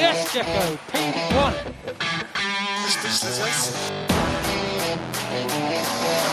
[0.00, 1.54] Yes, Jacko, P1.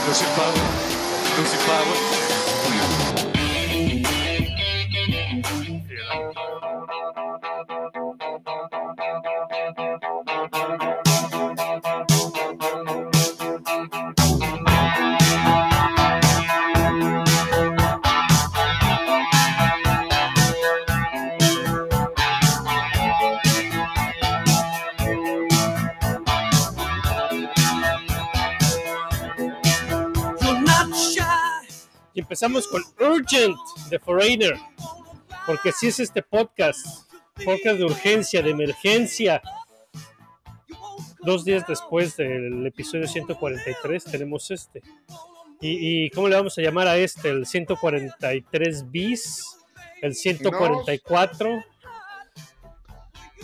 [0.07, 0.55] Lucy Power.
[1.37, 2.96] Lucy Power.
[32.37, 33.57] Empezamos con Urgent
[33.89, 34.55] de Foreigner,
[35.47, 37.09] porque si es este podcast,
[37.43, 39.41] podcast de urgencia, de emergencia.
[41.23, 44.83] Dos días después del episodio 143 tenemos este.
[45.61, 47.29] ¿Y, y cómo le vamos a llamar a este?
[47.29, 49.43] ¿El 143 bis?
[50.03, 51.63] ¿El 144?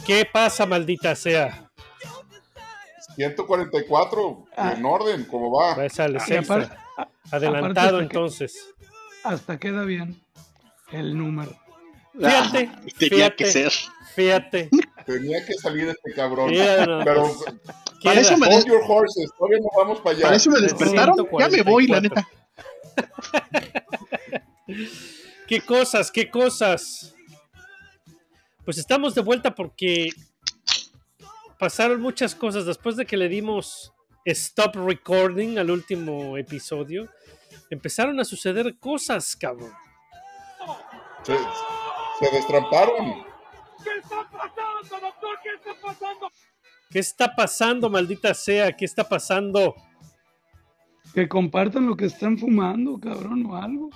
[0.05, 1.71] ¿Qué pasa, maldita sea?
[3.15, 4.73] 144, Ah.
[4.77, 5.73] en orden, ¿cómo va?
[5.77, 6.53] Va a ser el Y sexto.
[6.53, 8.69] aparte- a- Adelantado aparte entonces.
[9.23, 10.21] Hasta queda bien
[10.91, 11.57] el número.
[12.13, 13.35] Fíjate, Ah, tenía fíjate.
[13.35, 13.71] que ser.
[14.15, 14.69] Fíjate.
[15.05, 16.51] Tenía que salir este cabrón.
[16.53, 17.31] Pero
[18.03, 20.23] Para eso me, des- your horses, todavía no vamos para allá.
[20.25, 21.15] para eso me despertaron.
[21.39, 22.01] Ya me voy, la 144.
[22.01, 22.27] neta.
[25.47, 26.11] ¿Qué cosas?
[26.11, 27.15] ¿Qué cosas?
[28.65, 30.09] Pues estamos de vuelta porque
[31.59, 33.91] pasaron muchas cosas después de que le dimos
[34.25, 37.09] stop recording al último episodio.
[37.73, 39.73] Empezaron a suceder cosas, cabrón.
[41.23, 43.23] Se, se destramparon.
[46.91, 48.71] ¿Qué está pasando, maldita sea?
[48.71, 49.73] ¿Qué está pasando?
[51.15, 53.89] Que compartan lo que están fumando, cabrón, o algo.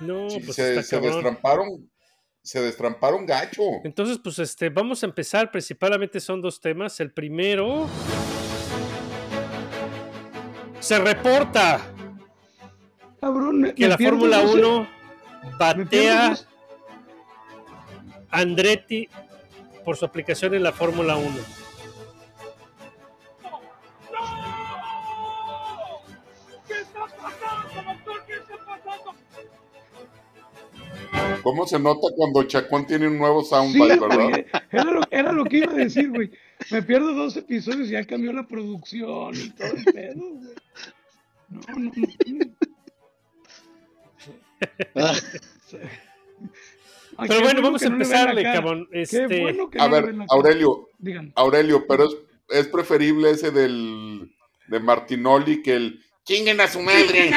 [0.00, 1.90] No, Sí, pues se, está se destramparon.
[2.42, 3.62] Se destramparon gacho.
[3.84, 5.50] Entonces, pues este, vamos a empezar.
[5.50, 7.00] Principalmente son dos temas.
[7.00, 7.88] El primero.
[10.80, 11.91] Se reporta
[13.22, 16.34] Cabrón, que la Fórmula doce- 1 me pierdo batea
[18.30, 19.08] Andretti
[19.84, 21.30] por su aplicación en la Fórmula 1.
[31.42, 34.44] ¿Cómo se nota cuando Chacón tiene un nuevo soundbite, verdad?
[34.70, 36.30] era lo, era lo que iba a decir, güey.
[36.70, 40.54] Me pierdo dos episodios y ya cambió la producción y todo el pedo, güey.
[41.48, 42.41] No, no, no.
[44.94, 45.14] Ah,
[47.18, 48.54] Ay, Pero qué bueno, vamos a no empezarle, cara.
[48.54, 48.88] cabrón.
[48.90, 50.14] Qué Este, bueno que A no ver.
[50.30, 51.32] Aurelio, Digan.
[51.36, 52.16] Aurelio, pero es,
[52.48, 54.34] es preferible ese del
[54.68, 57.30] de Martinoli que el chinguen a su madre.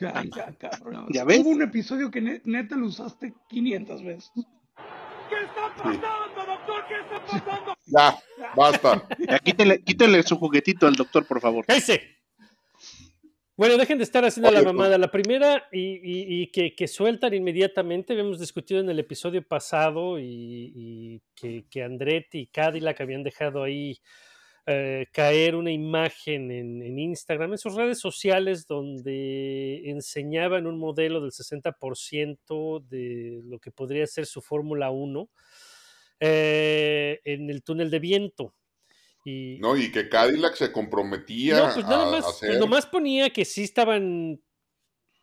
[0.00, 1.06] Ya, ya, cabrón.
[1.10, 1.38] ¿Ya ves?
[1.40, 4.30] Hubo un episodio que ne- neta lo usaste 500 veces.
[7.86, 8.16] Ya,
[8.56, 9.06] basta.
[9.18, 11.66] ya quítele, quítele su juguetito al doctor, por favor.
[11.66, 12.19] ¡Cállese!
[13.60, 14.96] Bueno, dejen de estar haciendo la Oye, mamada.
[14.96, 20.18] La primera, y, y- y que, que sueltan inmediatamente, habíamos discutido en el episodio pasado
[20.18, 23.98] y, y que, que Andretti y Cadillac habían dejado ahí
[24.64, 31.20] eh, caer una imagen en, en Instagram, en sus redes sociales, donde enseñaban un modelo
[31.20, 35.28] del 60% de lo que podría ser su Fórmula 1
[36.20, 38.54] eh, en el túnel de viento.
[39.24, 42.58] Y, No, y que Cadillac se comprometía no, pues nada a más, pues hacer.
[42.58, 44.40] nomás ponía que sí estaban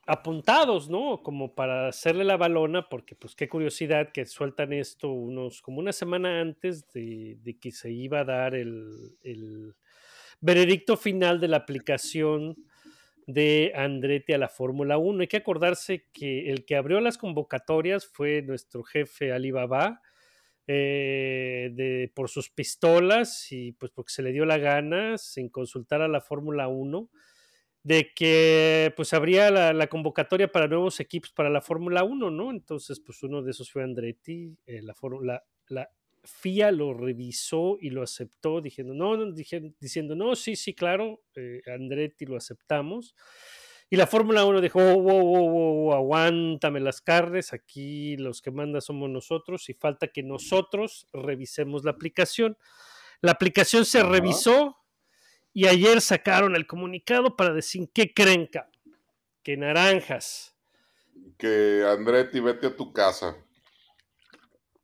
[0.06, 1.22] apuntados, ¿no?
[1.22, 5.92] Como para hacerle la balona, porque pues qué curiosidad que sueltan esto unos, como una
[5.92, 9.76] semana antes de, de que se iba a dar el, el
[10.40, 12.56] veredicto final de la aplicación
[13.26, 15.22] de Andretti a la Fórmula 1.
[15.22, 20.02] Hay que acordarse que el que abrió las convocatorias fue nuestro jefe Alibaba,
[20.70, 26.02] eh, de, por sus pistolas y pues porque se le dio la gana, sin consultar
[26.02, 27.10] a la Fórmula 1,
[27.84, 32.52] de que pues habría la, convocatoria para nuevos equipos para la Fórmula 1, ¿no?
[32.52, 35.90] Entonces pues uno de esos fue Andretti, eh, la,
[36.24, 41.62] FIA lo revisó y lo aceptó, diciendo, no, no diciendo, no, sí, sí, claro, eh,
[41.66, 43.16] Andretti lo aceptamos.
[43.90, 48.52] Y la Fórmula 1 dijo, oh, wow, wow, wow, aguántame las carnes, aquí los que
[48.52, 52.58] manda somos nosotros y falta que nosotros revisemos la aplicación.
[53.22, 54.78] La aplicación se revisó
[55.54, 58.48] y ayer sacaron el comunicado para decir, ¿qué creen?
[58.48, 58.74] cabrón?
[59.42, 60.54] Que naranjas.
[61.38, 63.38] Que Andretti, vete a tu casa.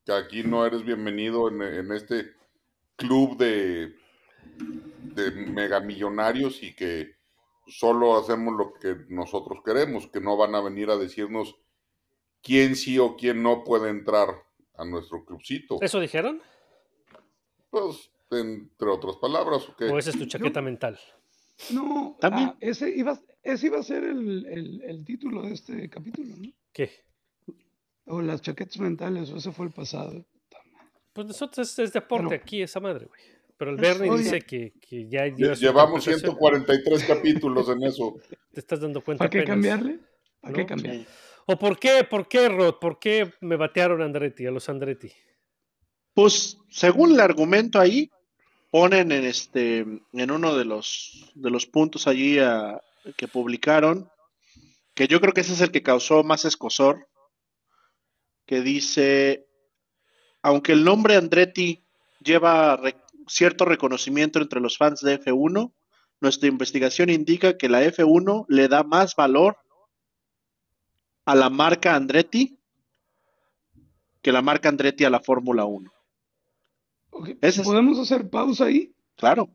[0.06, 2.34] Que aquí no eres bienvenido en, en este
[2.96, 3.96] club de,
[5.14, 7.16] de megamillonarios y que
[7.68, 11.56] solo hacemos lo que nosotros queremos, que no van a venir a decirnos
[12.42, 14.30] quién sí o quién no puede entrar
[14.75, 15.77] a nuestro clubcito.
[15.81, 16.42] ¿Eso dijeron?
[17.69, 19.86] Pues, entre otras palabras, ¿o qué?
[19.86, 21.00] ¿O esa es tu chaqueta mental?
[21.71, 22.50] No, También.
[22.50, 26.51] ah, ese, iba, ese iba a ser el, el- el título de este capítulo, ¿no?
[26.71, 26.92] ¿Qué?
[28.07, 30.25] O las chaquetas mentales, o ese fue el pasado.
[31.13, 33.21] Pues nosotros es, es deporte Pero- aquí, esa madre, güey.
[33.63, 34.24] Pero el Bernie oye.
[34.24, 36.38] dice que, que ya dio Llevamos interpretación.
[36.38, 38.13] 143 capítulos en eso.
[38.54, 39.56] Te estás dando cuenta ¿Para qué apenas.
[39.56, 40.00] cambiarle?
[40.42, 41.06] ¿Para qué cambiarle?
[41.45, 42.75] ¿O por qué, por qué, Rod?
[42.81, 45.12] ¿Por qué me batearon a Andretti, a los Andretti?
[46.13, 48.12] Pues, según el argumento ahí,
[48.69, 52.81] ponen en este, en uno de los de los puntos allí a-
[53.18, 54.10] que publicaron,
[54.94, 57.07] que yo creo que ese es el que causó más escosor,
[58.45, 59.48] que dice,
[60.42, 61.83] aunque el nombre Andretti
[62.24, 62.95] lleva re-
[63.28, 65.72] cierto reconocimiento entre los fans de F1,
[66.22, 69.58] nuestra investigación indica que la F1 le da más valor
[71.25, 72.58] a la marca Andretti
[74.22, 75.92] que la marca Andretti a la Fórmula 1.
[77.12, 78.94] Ok, Ese es- ¿Podemos hacer pausa ahí?
[79.18, 79.50] Claro.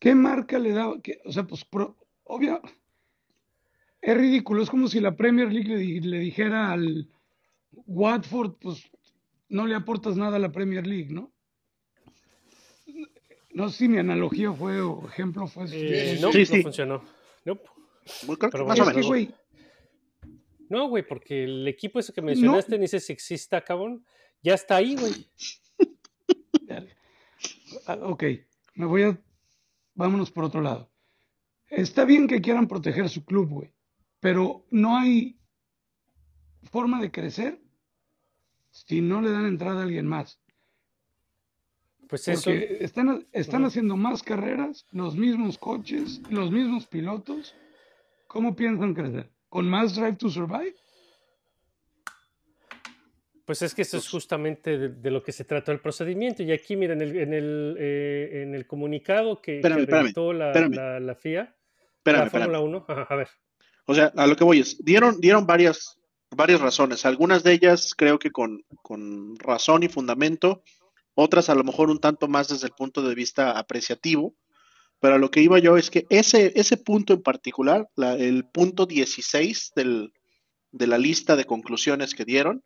[0.00, 1.00] ¿Qué marca le daba?
[1.00, 2.60] qué- o sea, pues, pro- obvio,
[4.00, 4.62] es ridículo.
[4.62, 7.08] Es como si la Premier League le, le dijera al
[7.86, 8.82] Watford, pues,
[9.48, 11.32] no le aportas nada a la Premier League, ¿no?
[13.58, 16.20] No sé si mi analogía fue o ejemplo fue Eh, suficiente.
[16.22, 16.62] no, Sí, no sí.
[16.62, 17.02] funcionó.
[17.44, 17.56] No,
[18.50, 19.06] Pero más bueno, o que, menos.
[19.06, 19.34] güey,
[20.68, 24.04] no, güey, porque el equipo ese que mencionaste, ni sé si exista, cabrón.
[24.42, 25.12] Ya está ahí, güey.
[27.86, 28.24] Ah, Ok,
[28.74, 29.18] me voy a.
[29.94, 30.90] Vámonos por otro lado.
[31.68, 33.74] Está bien que quieran proteger su club, güey,
[34.20, 35.38] pero no hay
[36.70, 37.60] forma de crecer
[38.70, 40.40] si no le dan entrada a alguien más.
[42.08, 42.50] Pues eso.
[42.50, 47.54] Porque están, están haciendo más carreras, los mismos coches, los mismos pilotos.
[48.26, 49.30] ¿Cómo piensan crecer?
[49.48, 50.74] ¿Con más Drive to Survive?
[53.44, 56.42] Pues es que eso es justamente de, de lo que se trató el procedimiento.
[56.42, 60.38] Y aquí, mira, en el, en el, eh, en el comunicado que, Espérame, que espérame,
[60.38, 60.74] la, espérame.
[60.74, 61.56] la, la FIA,
[61.96, 62.30] Espérame, la.
[62.30, 63.28] Fórmula 1, ajá, a ver.
[63.86, 65.98] O sea, a lo que voy es, dieron, dieron varias,
[66.36, 67.06] varias razones.
[67.06, 70.62] Algunas de ellas creo que con, con razón y fundamento,
[71.20, 74.36] otras a lo mejor un tanto más desde el punto de vista apreciativo.
[75.00, 78.44] Pero a lo que iba yo es que ese, ese punto en particular, la- el
[78.46, 80.12] punto 16 del,
[80.72, 82.62] de la lista de conclusiones que dieron,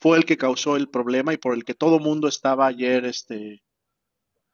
[0.00, 3.62] fue el que causó el problema y por el que todo mundo estaba ayer este,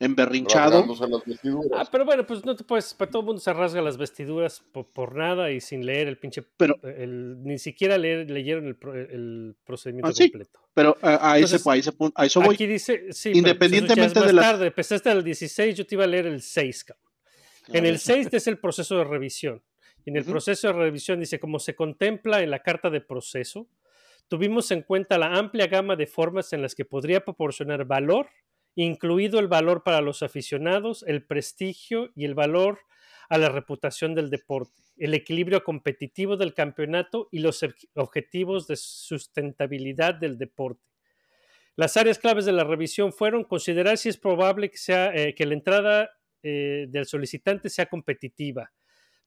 [0.00, 0.70] emberrinchado.
[0.80, 1.70] rasgándose las vestiduras.
[1.86, 4.60] Ah, pero bueno, pues no te puedes, para todo el mundo se rasga las vestiduras
[4.72, 8.76] por, por nada y sin leer el pinche, Pero- el, ni siquiera leer, leyeron el,
[9.10, 10.30] el procedimiento Ah, sí.
[10.30, 10.58] completo.
[10.74, 12.54] Pero a, a ese, Entonces, a ese punto, a eso voy.
[12.54, 15.22] Aquí dice, sí, Independientemente pero pues eso ya es de más las- tarde, empezaste al
[15.22, 17.04] 16, yo te iba a leer el 6, cabrón.
[17.68, 19.62] En el 6 es el proceso de revisión.
[20.04, 20.32] Y en el Ujú.
[20.32, 23.68] proceso de revisión dice, como se contempla en la carta de proceso,
[24.28, 28.28] tuvimos en cuenta la amplia gama de formas en las que podría proporcionar valor,
[28.74, 32.80] incluido el valor para los aficionados, el prestigio y el valor
[33.28, 38.76] a la reputación del deporte, el equilibrio competitivo del campeonato y los ob- objetivos de
[38.76, 40.82] sustentabilidad del deporte.
[41.76, 46.10] Las áreas claves de la revisión fueron considerar si es probable que, eh, la entrada
[46.42, 48.72] eh, del solicitante sea competitiva.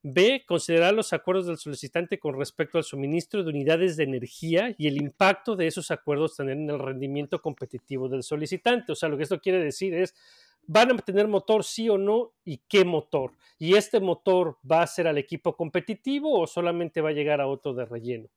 [0.03, 0.44] B.
[0.45, 4.97] Considerar los acuerdos del solicitante con respecto al suministro de unidades de energía y el
[4.97, 8.92] impacto de esos acuerdos en el rendimiento competitivo del solicitante.
[8.92, 10.13] O sea, lo que esto quiere decir es,
[10.68, 12.33] ¿van a tener motor sí o no?
[12.44, 13.31] ¿Y qué motor?
[13.57, 17.47] ¿Y este motor va a ser al equipo competitivo o solamente va a llegar a
[17.47, 18.28] otro de relleno?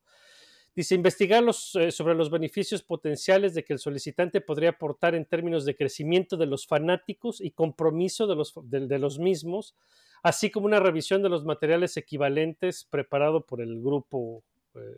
[0.76, 5.24] Dice, investigar los, eh, sobre los beneficios potenciales de que el solicitante podría aportar en
[5.24, 9.74] términos de crecimiento de los fanáticos y compromiso de los mismos,
[10.22, 14.42] así como una revisión de los materiales equivalentes preparado por el grupo,
[14.74, 14.96] eh,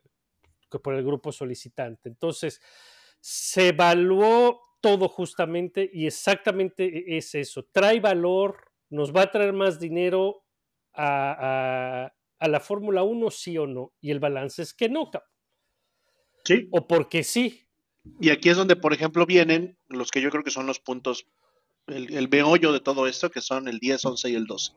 [0.70, 2.08] que por el grupo solicitante.
[2.08, 2.60] Entonces,
[3.20, 7.64] se evaluó todo justamente y exactamente es eso.
[7.72, 8.56] Trae valor,
[8.90, 10.44] nos va a traer más dinero
[10.94, 13.92] a, a- a la Fórmula 1, sí o no.
[14.00, 15.10] Y el balance es que no.
[16.44, 16.68] Sí.
[16.70, 17.64] o porque sí.
[18.20, 21.26] Y aquí es donde, por ejemplo, vienen los que yo creo que son los puntos,
[21.88, 24.72] el, el meollo de todo esto, que son el 10, 11 y el 12.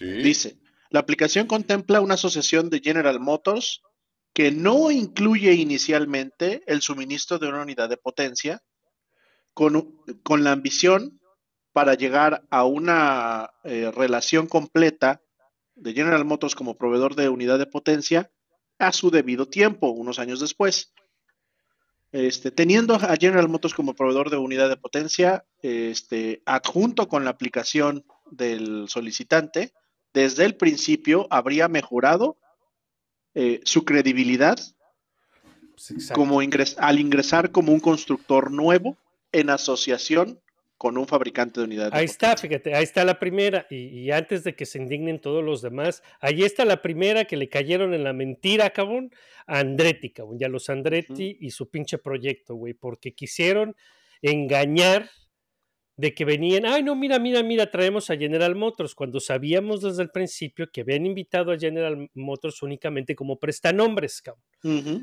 [0.00, 0.58] Dice,
[0.90, 3.82] la aplicación contempla una asociación de General Motors
[4.32, 8.62] que no incluye inicialmente el suministro de una unidad de potencia
[9.54, 11.20] con, con la ambición
[11.72, 15.22] para llegar a una eh, relación completa
[15.74, 18.30] de General Motors como proveedor de unidad de potencia
[18.78, 20.92] a su debido tiempo, unos años después.
[22.10, 27.30] Este, teniendo a General Motors como proveedor de unidad de potencia, este, adjunto con la
[27.30, 29.72] aplicación del solicitante,
[30.14, 32.38] desde el principio habría mejorado
[33.34, 34.58] eh, su credibilidad
[35.72, 38.96] Pues, como ingres- al ingresar como un constructor nuevo
[39.32, 40.40] en asociación
[40.78, 41.92] con un fabricante de unidades.
[41.92, 43.66] de Ahí está, fíjate, ahí está la primera.
[43.68, 47.36] Y, y antes de que se indignen todos los demás, ahí está la primera que
[47.36, 49.10] le cayeron en la mentira, cabrón,
[49.46, 53.74] a Andretti, cabrón, y a los Andretti y su pinche proyecto, güey, porque quisieron
[54.22, 55.10] engañar
[55.96, 60.04] de que venían, ay, no, mira, mira, mira, traemos a General Motors, cuando sabíamos desde
[60.04, 64.44] el principio que habían invitado a General Motors únicamente como prestanombres, cabrón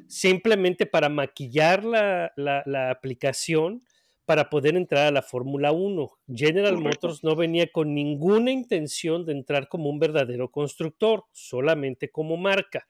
[0.07, 3.83] simplemente para maquillar la, la- la aplicación
[4.25, 6.09] para poder entrar a la Fórmula 1.
[6.33, 6.77] General.
[6.77, 12.87] Motors no venía con ninguna intención de entrar como un verdadero constructor, solamente como marca.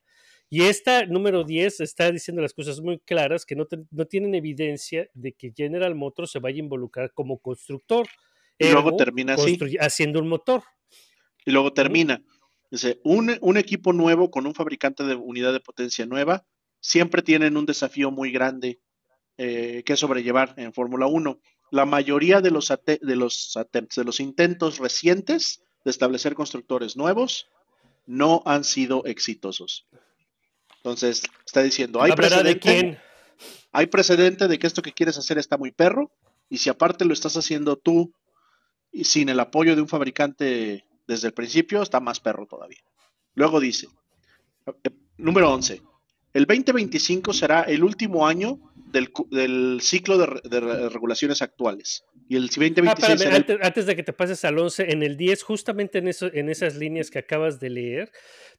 [0.50, 4.36] Y esta número 10 está diciendo las cosas muy claras que no, te- no tienen
[4.36, 8.08] evidencia de que General Motors se vaya a involucrar como constructor.
[8.58, 9.58] Y luego termina así.
[9.80, 10.64] haciendo un motor.
[11.46, 12.24] Y luego termina.
[12.72, 16.46] Dice, un, un equipo nuevo con un fabricante de unidad de potencia nueva
[16.80, 18.80] siempre tienen un desafío muy grande
[19.38, 21.40] eh, que sobrellevar en Fórmula 1.
[21.72, 23.58] La mayoría de los, de, los
[23.96, 27.48] de los intentos recientes de establecer constructores nuevos
[28.06, 29.88] no han sido exitosos.
[30.78, 33.00] Entonces, está diciendo, hay ¿Hablará de precedente, quién?
[33.72, 36.12] hay precedente de que esto que quieres hacer está muy perro,
[36.50, 38.14] y si aparte lo estás haciendo tú
[38.92, 42.84] y sin el apoyo de un fabricante desde el principio, está más perro todavía.
[43.34, 43.88] Luego dice,
[44.84, 45.82] eh, número 11,
[46.34, 48.60] el 2025 será el último año
[49.30, 52.04] del, ciclo de, re- de re- regulaciones actuales.
[52.28, 55.16] Y el 2026 Ah, el- antes, antes de que te pases al 11, en el
[55.18, 58.12] 10, justamente en, eso, en esas líneas que acabas de leer,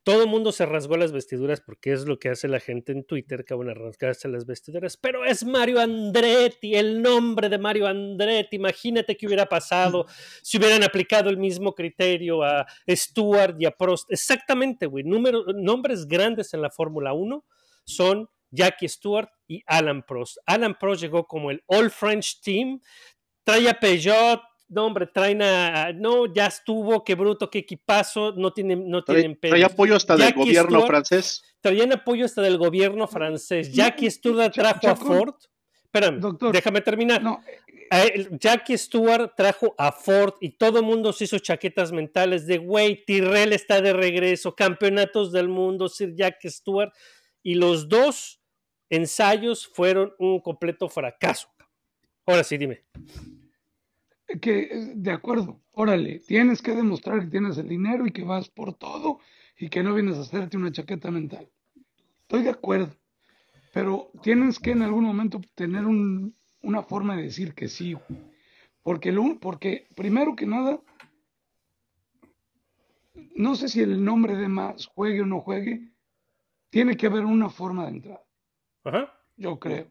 [0.05, 3.03] todo el mundo se rasgó las vestiduras porque es lo que hace la gente en
[3.05, 4.97] Twitter, que van a rasgarse las vestiduras.
[4.97, 8.55] Pero es Mario Andretti, el nombre de Mario Andretti.
[8.55, 10.07] Imagínate qué hubiera pasado
[10.43, 14.11] si hubieran aplicado el mismo criterio a Stewart y a Prost.
[14.13, 15.03] Exactamente, güey.
[15.03, 17.45] Número- Nombres grandes en la Fórmula 1
[17.85, 20.39] son Jackie Stewart y Alan Prost.
[20.47, 22.81] Alan Prost llegó como el All French Team,
[23.45, 28.53] trae a Peugeot, no hombre, traen a, no, ya estuvo, qué bruto, qué equipazo, no
[28.53, 29.73] tienen, no trae, tienen trae pedos.
[29.73, 31.43] apoyo hasta del gobierno Stewart- francés.
[31.61, 33.73] Traían apoyo hasta del gobierno francés.
[33.73, 34.97] Jackie Stewart trajo a.
[34.97, 35.35] Ford.
[35.85, 37.23] Espérame, Doctor, déjame terminar.
[37.23, 37.41] No,
[38.41, 43.05] Jackie Stewart trajo a Ford y todo el mundo se hizo chaquetas mentales de, güey,
[43.05, 46.93] Tyrrell está de regreso, campeonatos del mundo, Sir Jackie Stewart.
[47.43, 48.41] Y los dos
[48.91, 51.49] ensayos fueron un completo fracaso.
[52.27, 52.85] Ahora sí, dime.
[54.41, 58.75] que de acuerdo, órale, tienes que demostrar que tienes el dinero y que vas por
[58.75, 59.21] todo
[59.59, 61.49] y que no vienes a hacerte una chaqueta mental.
[62.23, 62.91] Estoy de acuerdo,
[63.73, 67.97] pero tienes que en algún momento tener un- una forma de decir que sí,
[68.83, 70.81] porque lo, porque primero que nada,
[73.37, 75.93] no sé si el nombre de más juegue o no juegue,
[76.71, 78.26] tiene que haber una forma de entrada,
[78.87, 79.13] Ajá.
[79.37, 79.91] yo creo.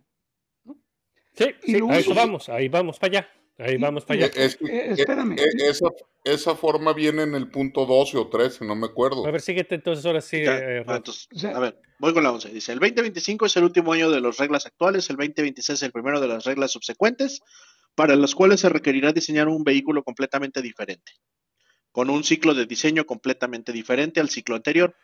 [1.33, 3.29] Sí, sí, a eso vamos, ahí vamos para allá.
[3.57, 4.31] Ahí vamos para allá.
[4.35, 5.33] Es Eh, espérame.
[5.33, 5.87] eh, eh, esa,
[6.23, 9.25] esa forma viene en el punto 12 o 13, no me acuerdo.
[9.25, 10.43] A ver, síguete entonces ahora sí.
[10.43, 12.49] Ya, eh, ah, entonces, a ver, voy con la 11.
[12.49, 16.19] Dice, el 2025 es el último año de las reglas actuales, el 2026 el primero
[16.21, 17.41] de las reglas subsecuentes,
[17.95, 21.13] para las cuales se requerirá diseñar un vehículo completamente diferente,
[21.91, 24.95] con un ciclo de diseño completamente diferente al ciclo anterior.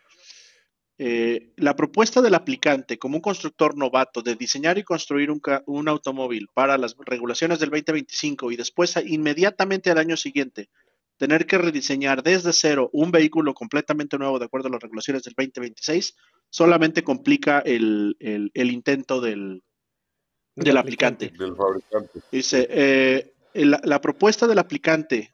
[0.98, 6.48] Eh, la propuesta del aplicante como un constructor novato de diseñar y construir un, automóvil
[6.52, 10.68] para las regulaciones del 2025 y después inmediatamente al año siguiente
[11.16, 15.34] tener que rediseñar desde cero un vehículo completamente nuevo de acuerdo a las regulaciones del
[15.36, 16.14] 2026
[16.50, 19.62] solamente complica el, el- el intento del,
[20.54, 21.32] del aplicante.
[21.38, 22.20] Del fabricante.
[22.30, 25.32] Dice, eh, la, la propuesta del aplicante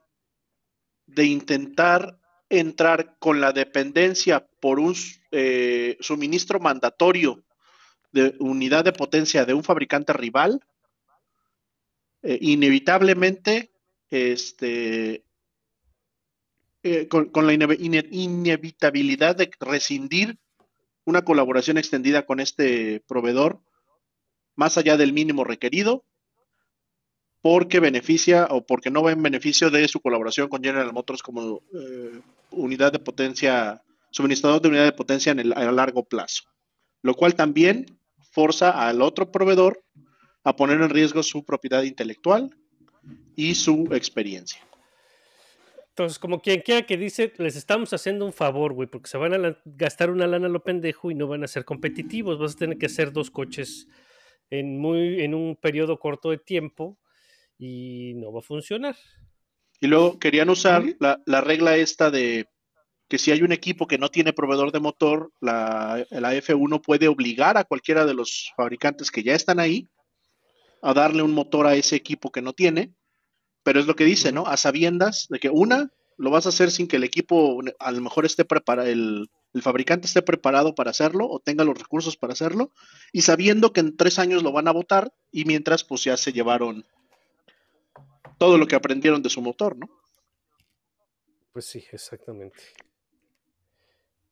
[1.05, 2.18] de intentar
[2.49, 4.95] entrar con la dependencia por un
[5.31, 7.43] eh, suministro mandatorio
[8.11, 10.63] de unidad de potencia de un fabricante rival,
[12.23, 13.71] eh, inevitablemente,
[14.09, 15.23] este,
[16.83, 20.37] eh, con, la ine- ine- inevitabilidad de rescindir
[21.05, 23.61] una colaboración extendida con este proveedor
[24.55, 26.03] más allá del mínimo requerido,
[27.41, 31.61] porque beneficia o porque no va en beneficio de su colaboración con General Motors como
[32.51, 36.43] unidad de potencia, suministrador de unidad de potencia en el, a largo plazo,
[37.01, 37.85] lo cual también
[38.31, 39.83] forza al otro proveedor
[40.43, 42.55] a poner en riesgo su propiedad intelectual
[43.35, 44.61] y su experiencia.
[45.89, 49.33] Entonces, como quien quiera que dice, les estamos haciendo un favor, güey, porque se van
[49.33, 52.39] a gastar una lana a lo pendejo y no van a ser competitivos.
[52.39, 53.85] Vas a tener que hacer dos coches
[54.49, 56.97] en, muy, en un periodo corto de tiempo
[57.57, 58.95] y no va a funcionar.
[59.81, 62.47] Y luego querían usar la, la regla esta de
[63.09, 67.07] que si hay un equipo que no tiene proveedor de motor, la, la F1 puede
[67.07, 69.87] obligar a cualquiera de los fabricantes que ya están ahí
[70.81, 72.93] a darle un motor a ese equipo que no tiene,
[73.63, 74.45] pero es lo que dice, ¿no?
[74.45, 78.01] A sabiendas de que una, lo vas a hacer sin que el equipo a lo
[78.01, 82.33] mejor esté preparado, el, el fabricante esté preparado para hacerlo o tenga los recursos para
[82.33, 82.71] hacerlo,
[83.11, 86.31] y sabiendo que en tres años lo van a votar y mientras pues ya se
[86.31, 86.85] llevaron
[88.39, 89.87] todo lo que aprendieron de su motor, ¿no?
[91.51, 92.57] Pues sí, exactamente.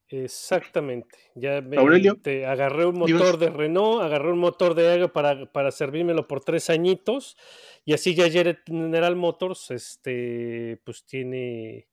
[0.09, 1.17] Exactamente.
[1.35, 5.51] Ya me, Aurelio, te agarré un motor de Renault, agarré un motor de Aero para,
[5.51, 7.35] para servírmelo por tres añitos.
[7.83, 8.29] Y así ya
[8.65, 11.89] General Motors este, pues tiene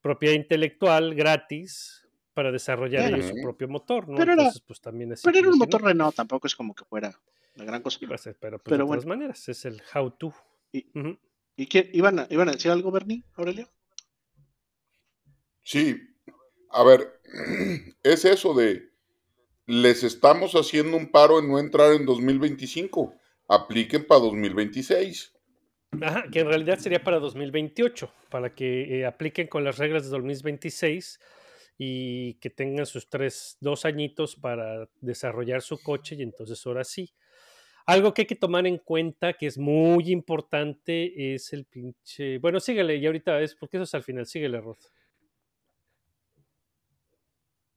[0.00, 4.16] propiedad intelectual gratis para desarrollar ellos su propio motor, ¿no?
[4.16, 5.22] Pero era- Entonces, pues también así.
[5.24, 7.16] Pero era un motor Renault, tampoco es como que fuera
[7.54, 8.00] la gran cosa.
[8.18, 9.08] Ser, pero, pues, Pero de todas bueno.
[9.08, 10.34] maneras, es el how to.
[10.72, 10.90] Y-.
[11.56, 13.68] ¿Y qué, iban, a, iban a decir algo, Bernie, Aurelio?
[15.62, 15.96] Sí,
[16.70, 17.20] a ver,
[18.02, 18.90] es eso de,
[19.66, 23.14] les estamos haciendo un paro en no entrar en 2025,
[23.48, 25.32] apliquen para 2026.
[26.02, 30.10] Ajá, que en realidad sería para 2028, para que eh, apliquen con las reglas de
[30.10, 31.20] 2026
[31.78, 37.14] y que tengan sus tres, dos añitos para desarrollar su coche y entonces ahora sí.
[37.86, 42.38] Algo que hay que tomar en cuenta que es muy importante es el pinche...
[42.38, 44.78] Bueno, síguele y ahorita es porque eso es al final, síguele, Rod.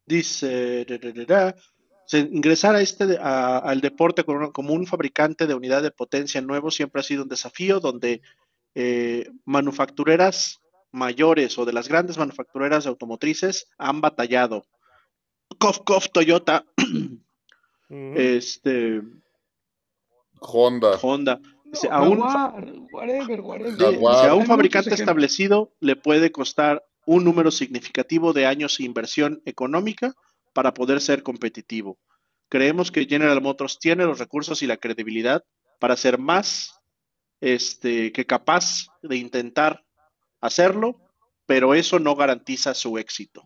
[0.06, 1.56] Dice, da, da, da, da,
[2.06, 6.72] se- ingresar a este, a- al deporte como un fabricante de unidad de potencia nuevo
[6.72, 8.22] siempre ha sido un desafío donde
[8.76, 10.62] eh, manufactureras
[10.92, 14.66] mayores o de las grandes manufactureras de automotrices han batallado.
[15.60, 16.66] Cof, cof, Toyota,
[17.90, 19.02] este,
[20.40, 21.40] Honda, Honda.
[21.66, 22.20] Dice, a un,
[22.92, 23.78] whatever, whatever.
[23.78, 29.42] Dice, a un fabricante establecido le puede costar un número significativo de años de inversión
[29.46, 30.14] económica
[30.54, 31.98] para poder ser competitivo.
[32.50, 35.44] Creemos que General Motors tiene los recursos y la credibilidad
[35.80, 36.80] para ser más
[37.42, 39.84] este, que capaz de intentar
[40.42, 41.00] hacerlo,
[41.46, 43.44] pero eso no garantiza su éxito.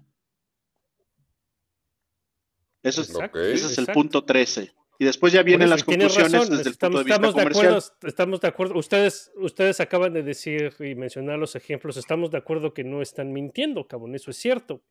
[2.83, 3.93] Eso es, ese es el exacto.
[3.93, 4.73] punto 13.
[5.01, 7.33] Y después ya vienen eso, las conclusiones razón, desde el estamos, punto de vista estamos
[7.33, 7.65] de comercial.
[7.65, 8.77] acuerdo, estamos de acuerdo.
[8.77, 11.97] Ustedes, ustedes acaban de decir y mencionar los ejemplos.
[11.97, 14.13] Estamos de acuerdo que no están mintiendo, cabrón.
[14.13, 14.83] Eso es cierto.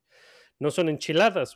[0.59, 1.55] No son enchiladas.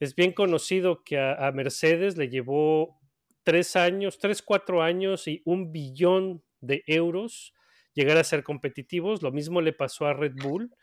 [0.00, 3.00] Es bien conocido que a, a Mercedes le llevó
[3.42, 7.54] tres años, tres, cuatro años y un billón de euros
[7.94, 9.22] llegar a ser competitivos.
[9.22, 10.74] Lo mismo le pasó a Red Bull.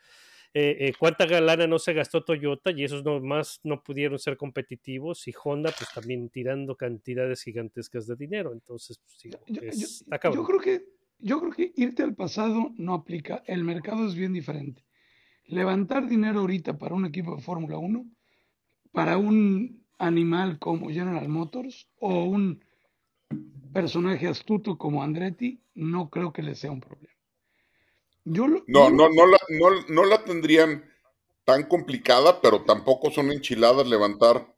[0.56, 5.26] Eh, eh, cuánta lana no se gastó Toyota y esos nomás no pudieron ser competitivos
[5.26, 8.52] y Honda pues también tirando cantidades gigantescas de dinero.
[8.52, 10.04] Entonces, pues, digo, es-
[10.36, 10.84] yo creo que,
[11.18, 13.42] yo creo que irte al pasado no aplica.
[13.46, 14.84] El mercado es bien diferente.
[15.46, 18.06] Levantar dinero ahorita para un equipo de Fórmula 1,
[18.92, 22.64] para un animal como General Motors o un
[23.72, 27.13] personaje astuto como Andretti, no creo que le sea un problema.
[28.24, 30.84] Yo lo- No, yo- no, no la, no, no la tendrían
[31.44, 34.54] tan complicada, pero tampoco son enchiladas levantar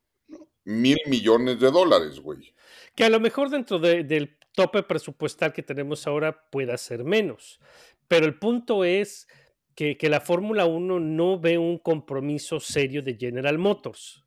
[0.64, 2.55] mil millones de dólares, güey.
[2.94, 7.61] Que a lo mejor dentro de- del tope presupuestal que tenemos ahora pueda ser menos.
[8.09, 9.26] Pero el punto es
[9.74, 14.24] que, que la Fórmula 1 no ve un compromiso serio de General Motors.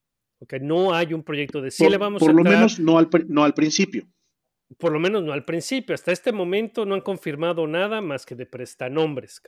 [0.61, 2.97] No hay un proyecto de sí por le vamos por a lo entrar, menos no
[2.97, 4.05] al, pri- no al principio.
[4.77, 5.95] Por lo menos no al principio.
[5.95, 9.41] Hasta este momento no han confirmado nada más que de prestanombres.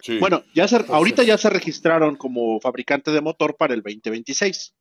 [0.00, 0.18] Sí.
[0.18, 4.74] Bueno, ya se, ahorita Entonces- ya se registraron como fabricante de motor para el 2026,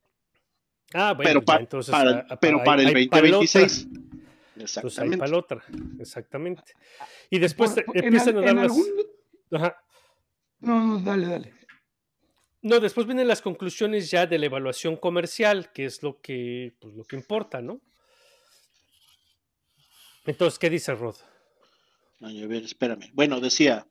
[0.93, 3.61] Ah, bueno, pero, pa- entonces, para, ah, pero para el hay para la otra.
[3.61, 3.87] 2026.
[4.55, 5.17] Pues hay Exactamente.
[5.17, 5.63] para la otra,
[5.99, 6.63] exactamente.
[7.29, 8.63] Y después por- por- en empiezan al- a dar las...
[8.65, 8.87] algún-
[9.51, 9.77] Ajá.
[10.59, 11.53] No, no, dale, dale.
[12.61, 16.93] No, después vienen las conclusiones ya de la evaluación comercial, que es lo que, pues,
[16.93, 17.81] lo que importa, ¿no?
[20.25, 21.15] Entonces, ¿qué dice Rod?
[22.21, 23.11] Ay, a ver, espérame.
[23.13, 23.87] Bueno, decía,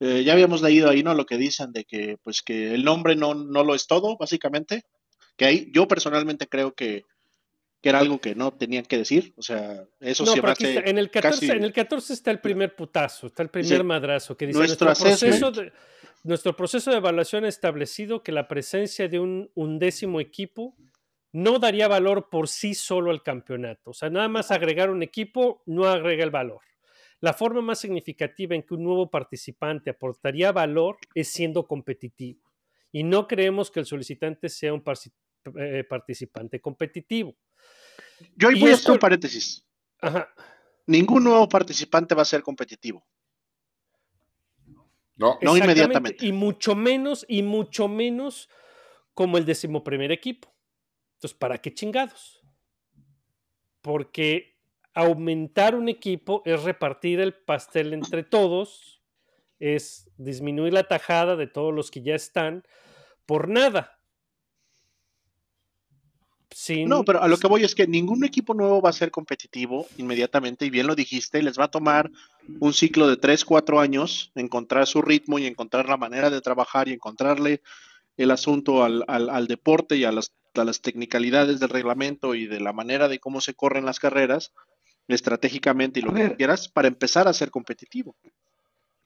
[0.00, 1.14] eh, ya habíamos leído ahí, ¿no?
[1.14, 4.84] Lo que dicen de que, pues, que el nombre no, no lo es todo, básicamente.
[5.36, 7.04] Que ahí, yo personalmente creo que,
[7.80, 9.34] que era algo que no tenían que decir.
[9.36, 12.12] O sea, eso No, se pero aquí está, en el 14, casi- en el 14
[12.12, 13.82] está el primer putazo, está el primer Sí.
[13.84, 15.56] madrazo que dice Nuestro nuestro proceso, assessment".
[15.56, 15.72] de,
[16.24, 20.76] nuestro proceso de evaluación ha establecido que la presencia de un undécimo equipo
[21.32, 23.90] no daría valor por sí solo al campeonato.
[23.90, 26.60] O sea, nada más agregar un equipo no agrega el valor.
[27.20, 32.40] La forma más significativa en que un nuevo participante aportaría valor es siendo competitivo.
[32.90, 34.82] Y no creemos que el solicitante sea un
[35.58, 37.34] eh, participante competitivo.
[38.36, 39.64] Yo ahí voy a esto- hacer un paréntesis.
[40.00, 40.28] Ajá.
[40.86, 43.06] Ningún nuevo participante va a ser competitivo.
[45.16, 46.26] No, No inmediatamente.
[46.26, 48.48] Y mucho menos, y mucho menos
[49.14, 50.51] como el decimoprimer equipo.
[51.22, 52.42] Entonces, ¿para qué chingados?
[53.80, 54.58] Porque
[54.92, 59.00] aumentar un equipo es repartir el pastel entre todos,
[59.60, 62.64] es disminuir la tajada de todos los que ya están
[63.24, 64.00] por nada.
[66.50, 69.12] Sin, No, pero a lo que voy es que ningún equipo nuevo va a ser
[69.12, 72.10] competitivo inmediatamente, y bien lo dijiste, les va a tomar
[72.58, 76.88] un ciclo de 3, 4 años encontrar su ritmo y encontrar la manera de trabajar
[76.88, 77.62] y encontrarle
[78.16, 82.46] el asunto al, al- al deporte y a las, a las technicalidades del reglamento y
[82.46, 84.52] de la manera de cómo se corren las carreras
[85.08, 88.16] estratégicamente y lo que quieras para empezar a ser competitivo.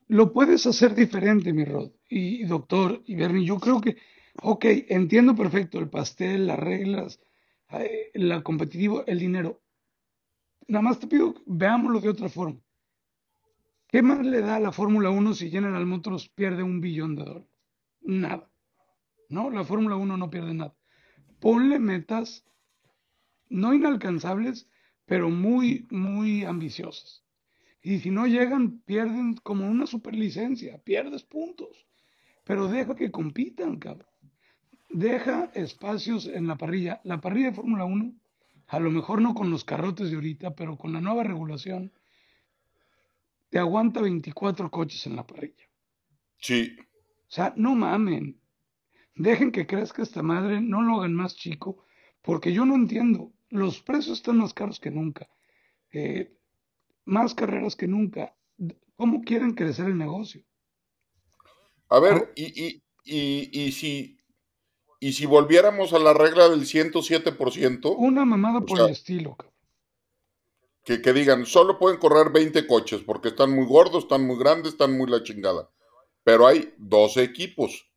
[0.09, 1.91] Lo puedes hacer diferente, mi Rod.
[2.09, 3.97] Y, y doctor, y Bernie, yo creo que,
[4.43, 7.21] ok, entiendo perfecto el pastel, las reglas,
[7.71, 9.63] eh, la competitivo, el dinero.
[10.69, 12.61] Nada más te pido, veámoslo de otra forma.
[13.89, 17.25] ¿Qué más le da a la Fórmula 1 si General Motors pierde un billón de
[17.25, 17.49] dólares?
[18.03, 18.49] Nada.
[19.29, 20.75] No, la Fórmula 1 no pierde nada.
[21.41, 22.45] Ponle metas
[23.49, 24.69] no inalcanzables,
[25.05, 27.25] pero muy, muy ambiciosas.
[27.83, 31.87] Y si no llegan, pierden como una superlicencia, pierdes puntos.
[32.45, 34.09] Pero deja que compitan, cabrón.
[34.91, 37.01] Deja espacios en la parrilla.
[37.05, 38.13] La parrilla de Fórmula 1,
[38.69, 41.93] a lo mejor no con los carrotes de ahorita, pero con la nueva regulación,
[43.51, 45.65] te aguanta 24 coches en la parrilla.
[46.39, 46.77] sí.
[47.29, 48.41] O sea, no mamen.
[49.17, 51.85] Dejen que crezca esta madre, no lo hagan más chico,
[52.23, 53.33] porque yo no entiendo.
[53.49, 55.29] Los precios están más caros que nunca.
[55.93, 56.37] Eh,
[57.05, 58.37] más carreras que nunca.
[58.97, 60.43] ¿Cómo quieren crecer el negocio?
[61.89, 64.19] A ver, y, y, y, y si,
[65.01, 69.55] y si volviéramos a la regla del 107%, Una mamada por sea, el estilo, cabrón.
[70.85, 74.73] que, que digan, solo pueden correr 20 coches porque están muy gordos, están muy grandes,
[74.73, 75.71] están muy la chingada.
[76.25, 77.91] Pero hay 12 equipos.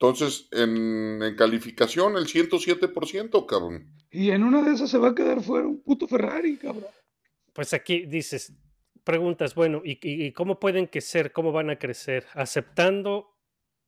[0.00, 3.84] Entonces, en, en calificación, el 107%, cabrón.
[4.12, 6.86] Y en una de esas se va a quedar fuera un puto Ferrari, cabrón.
[7.52, 8.52] Pues aquí dices,
[9.02, 11.32] preguntas, bueno, ¿y, cómo pueden crecer?
[11.32, 12.26] ¿Cómo van a crecer?
[12.34, 13.30] ¿Aceptando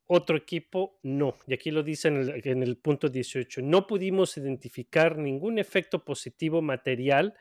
[0.06, 0.98] otro equipo?
[1.04, 1.36] No.
[1.46, 3.62] Y aquí lo dice en el, en el punto 18.
[3.62, 7.34] No pudimos identificar ningún efecto positivo material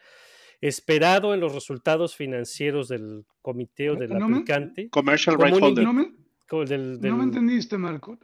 [0.61, 4.89] esperado en los resultados financieros del comité o del No me- aplicante.
[4.89, 5.83] Commercial un Holder.
[5.83, 6.11] No me,
[6.49, 8.17] co- del- del- no me entendiste, Marco.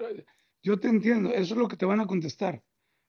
[0.63, 2.61] Yo te entiendo, eso es lo que te van a contestar.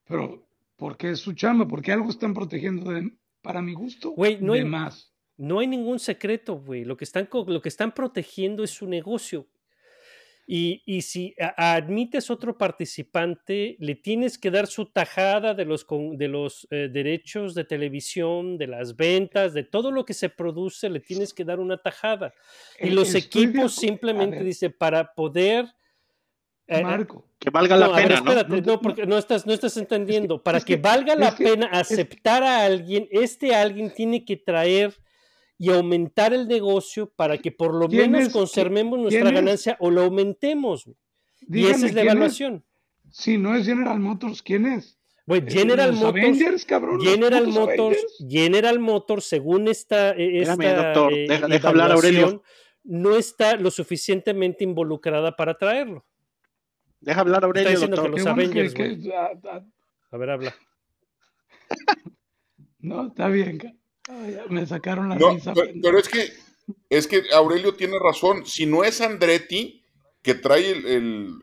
[0.05, 1.67] Pero, ¿por qué es su chamba?
[1.67, 3.11] Porque algo están protegiendo de,
[3.43, 5.13] para mi gusto, Güey, no de hay- más.
[5.39, 6.85] No hay ningún secreto, güey.
[6.85, 9.47] Lo que están, lo que están protegiendo es su negocio.
[10.49, 15.85] Y, y si a- admites otro participante, le tienes que dar su tajada de los,
[15.85, 20.29] con- de los eh, derechos de televisión, de las ventas, de todo lo que se
[20.29, 22.33] produce, le tienes que dar una tajada.
[22.81, 25.65] Y los estoy equipos simplemente ver, dice para poder...
[26.69, 28.31] eh, eh, Marco, Que valga no, la ver, pena, ¿no?
[28.33, 30.43] espérate, No porque no estás, no estás entendiendo.
[30.43, 34.25] Para es que, que- valga la que- pena es- aceptar a alguien, este alguien tiene
[34.25, 34.95] que traer
[35.59, 39.35] y aumentar el negocio para que por lo ¿Quién menos conservemos nuestra es?
[39.35, 40.85] ganancia o lo aumentemos.
[40.85, 40.97] güey.
[41.49, 42.65] Y esa es la evaluación.
[43.11, 44.99] Si no es General Motors, ¿quién es?
[45.29, 46.99] ¿Es General los Motors, Avengers, cabrón?
[46.99, 48.25] ¿Los General Motors, Avengers?
[48.29, 52.19] General Motors, según esta, eh, Espérame, esta doctor, eh, deja- deja hablar Aurelio.
[52.21, 52.43] evaluación,
[52.85, 56.05] no está lo suficientemente involucrada para traerlo.
[57.01, 58.15] Deja hablar a Aurelio, diciendo doctor.
[58.15, 59.65] que Qué los bueno que- Avengers, que- ah, ah,
[60.13, 60.55] A ver, habla.
[62.81, 63.59] no, está bien.
[64.09, 65.53] Ay, me sacaron la No, risa.
[65.83, 66.33] pero, es que
[66.91, 68.45] es que Aurelio tiene razón.
[68.47, 69.83] Si no es Andretti
[70.23, 71.35] que trae el, el-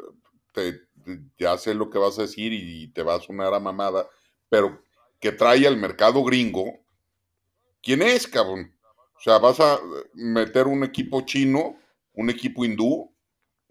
[0.51, 0.73] te-
[1.03, 4.07] te- ya sé lo que vas a decir y, te va a sonar a mamada,
[4.49, 4.81] pero
[5.19, 6.79] que trae al mercado gringo,
[7.81, 8.73] ¿quién es, cabrón?
[9.15, 9.79] O sea, vas a
[10.13, 11.77] meter un equipo chino,
[12.13, 13.09] un equipo hindú,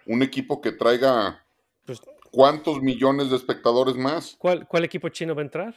[0.06, 1.44] un equipo que traiga
[1.84, 2.00] Pues,
[2.30, 4.36] cuántos millones de espectadores más.
[4.38, 5.74] ¿cuál, ¿Cuál equipo chino va a entrar?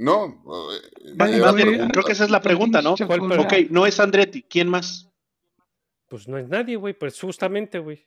[0.00, 0.42] No,
[0.74, 2.94] eh, creo que esa es la pregunta, ¿no?
[2.96, 5.10] ¿Cuál- Chacón, Ok, no es Andretti, ¿quién más?
[6.08, 8.06] Pues no es nadie, güey, pues justamente, güey.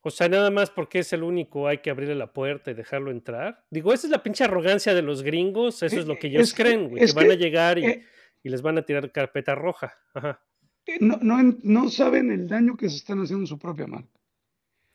[0.00, 3.10] O sea, nada más porque es el único, hay que abrirle la puerta y dejarlo
[3.10, 3.64] entrar.
[3.70, 6.54] Digo, esa es la pinche arrogancia de los gringos, eso es lo que ellos Es
[6.54, 8.06] creen, güey, que, van a llegar y, eh,
[8.42, 9.94] y les van a tirar carpeta roja.
[10.14, 10.40] Ajá.
[10.86, 13.86] Eh, No, no, en- no saben el daño que se están haciendo en su propia
[13.86, 14.08] marca.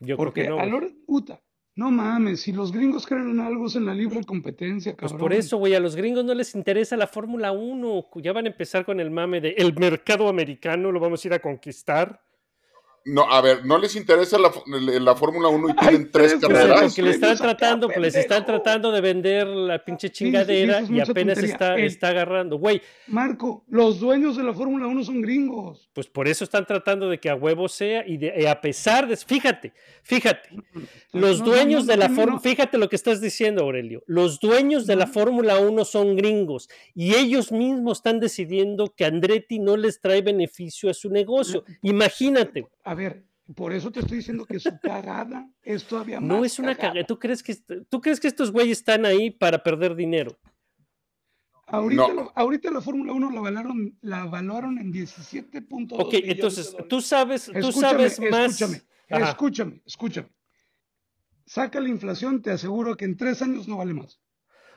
[0.00, 0.62] Yo Porque creo que no.
[0.62, 1.40] a la hora, puta,
[1.78, 5.20] no mames, si los gringos creen en algo es en la libre competencia, Pues cabrón.
[5.20, 8.08] por eso, güey, a los gringos no les interesa la Fórmula 1.
[8.16, 11.34] Ya van a empezar con el mame de el mercado americano, lo vamos a ir
[11.34, 12.20] a conquistar.
[13.08, 14.50] No, a ver, ¿no les interesa la,
[15.00, 16.80] la Fórmula 1 y tienen tres tres carreras?
[16.82, 20.90] porque le están tratando, pues les están tratando de vender la pinche sí, chingadera es
[20.90, 21.52] y apenas tontería.
[21.52, 22.56] está, El- está agarrando.
[22.58, 25.90] Güey, Marco, los dueños de la Fórmula 1 son gringos.
[25.92, 29.08] pues por eso están tratando de que a huevo sea y, de- y a pesar
[29.08, 30.48] de, fíjate, fíjate,
[31.12, 32.40] los No, dueños no, de la Fórmula, no.
[32.40, 35.08] fíjate lo que estás diciendo, Aurelio, los dueños de la.
[35.08, 40.90] Fórmula 1 son gringos y ellos mismos están decidiendo que Andretti no les trae beneficio
[40.90, 41.64] a su negocio.
[41.80, 46.44] Imagínate, A ver, por eso te estoy diciendo que su cagada es todavía más no
[46.44, 46.90] es una cagada.
[46.92, 47.06] cagada.
[47.06, 47.54] ¿Tú crees que
[47.88, 50.38] tú crees que estos güeyes están ahí para perder dinero?
[51.66, 52.14] Ahorita, No.
[52.14, 57.00] la, ahorita la Fórmula 1 la valoraron, la valoraron en 17.2 Ok, entonces de tú
[57.02, 58.60] sabes, tú Escúchame, sabes más.
[58.60, 59.30] escúchame, Ajá.
[59.30, 60.28] escúchame, escúchame.
[61.46, 64.20] Saca la inflación, te aseguro que en tres años no vale más.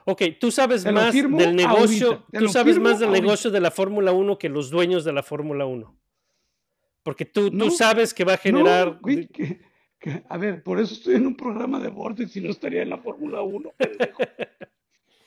[0.05, 3.23] Ok, tú sabes más del negocio, tú sabes más del ahorita.
[3.25, 5.95] negocio de la Fórmula 1 que los dueños de la Fórmula 1.
[7.03, 8.87] Porque tú, tú No, sabes que va a generar.
[8.87, 9.61] No, güey, que-
[9.99, 12.89] que- a ver, por eso estoy en un programa de Vortex y no estaría en
[12.89, 13.71] la Fórmula 1.
[13.77, 14.19] pendejo.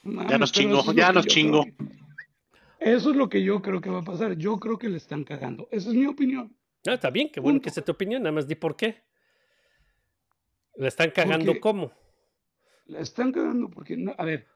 [0.04, 1.62] Mames, Ya nos pero chingó, es ya lo que nos yo chingó.
[1.62, 1.94] creo que-
[2.92, 4.36] Eso es lo que yo creo que va a pasar.
[4.36, 5.68] Yo creo que le están cagando.
[5.70, 6.54] Esa es mi opinión.
[6.86, 7.64] No, está bien, qué bueno Punto.
[7.64, 9.02] que sea tu opinión, nada más di por qué.
[10.76, 11.92] Le están cagando Porque- cómo.
[12.86, 14.46] La están cagando porque, no- a ver,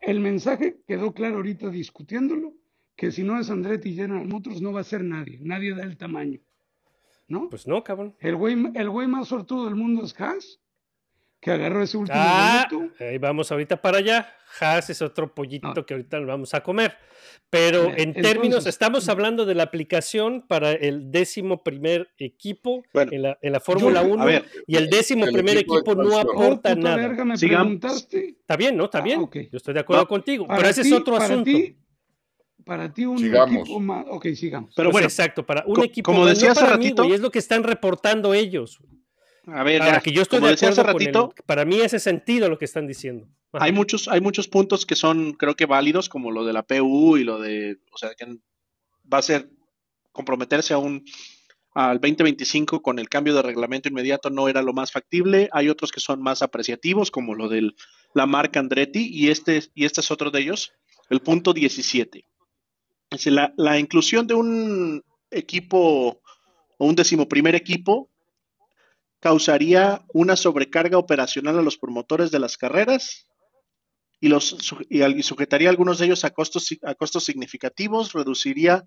[0.00, 2.52] el mensaje quedó claro ahorita discutiéndolo,
[2.96, 5.82] que si no es Andretti y General Motors no va a ser nadie, nadie da
[5.82, 6.40] el tamaño,
[7.28, 7.48] ¿no?
[7.50, 8.14] Pues no, cabrón.
[8.20, 10.60] el güey, el güey más sortudo del mundo es Haas,
[11.40, 12.66] que agarró ese último Ah,
[13.00, 14.28] ahí vamos ahorita para allá.
[14.60, 15.84] Haas es otro pollito Ah.
[15.86, 16.96] que ahorita lo vamos a comer.
[17.50, 23.12] Pero Bien, en términos, estamos hablando de la aplicación para el décimo primer equipo Bueno,
[23.12, 24.22] en la, en la Fórmula yo- 1.
[24.22, 26.08] a ver, y el décimo el primer equipo no.
[26.16, 26.96] Oh, aporta nada.
[26.96, 27.34] verga, me.
[27.34, 28.84] Está bien, ¿no?
[28.86, 29.20] Está Ah, bien.
[29.50, 30.46] Yo estoy de acuerdo contigo.
[30.48, 31.44] Pero ese ti- es otro asunto.
[31.44, 31.76] ti-
[32.64, 33.60] para ti un Sigamos.
[33.60, 34.06] equipo más.
[34.08, 34.72] Ok, sigamos.
[34.74, 36.84] pero Pues bueno, exacto, para un co- equipo como más, decía no hace para mí,
[36.86, 38.78] ratito- güey, es lo que están reportando ellos.
[39.46, 41.44] a ver, Ahora ya, que yo estoy como de decía hace acuerdo con el- ratito,
[41.46, 43.28] para mí hace sentido lo que están diciendo.
[43.52, 43.66] Ajá.
[43.66, 47.18] hay muchos, hay muchos puntos que son, creo que válidos, como lo de la PU
[47.18, 48.26] y lo de, o sea, que
[49.12, 49.48] va a ser
[50.12, 51.04] comprometerse a un
[51.74, 55.48] al 2025 con el cambio de reglamento inmediato no era lo más factible.
[55.52, 57.70] Hay otros que son más apreciativos, como lo de
[58.14, 60.72] la marca Andretti, y este, y este es otro de ellos,
[61.10, 62.24] el punto 17.
[63.10, 66.20] Decir, la, la inclusión de un equipo
[66.78, 68.10] o un decimoprimer equipo
[69.20, 73.26] causaría una sobrecarga operacional a los promotores de las carreras
[74.20, 74.56] y, los,
[74.90, 78.86] y sujetaría a algunos de ellos a costos, a costos significativos, reduciría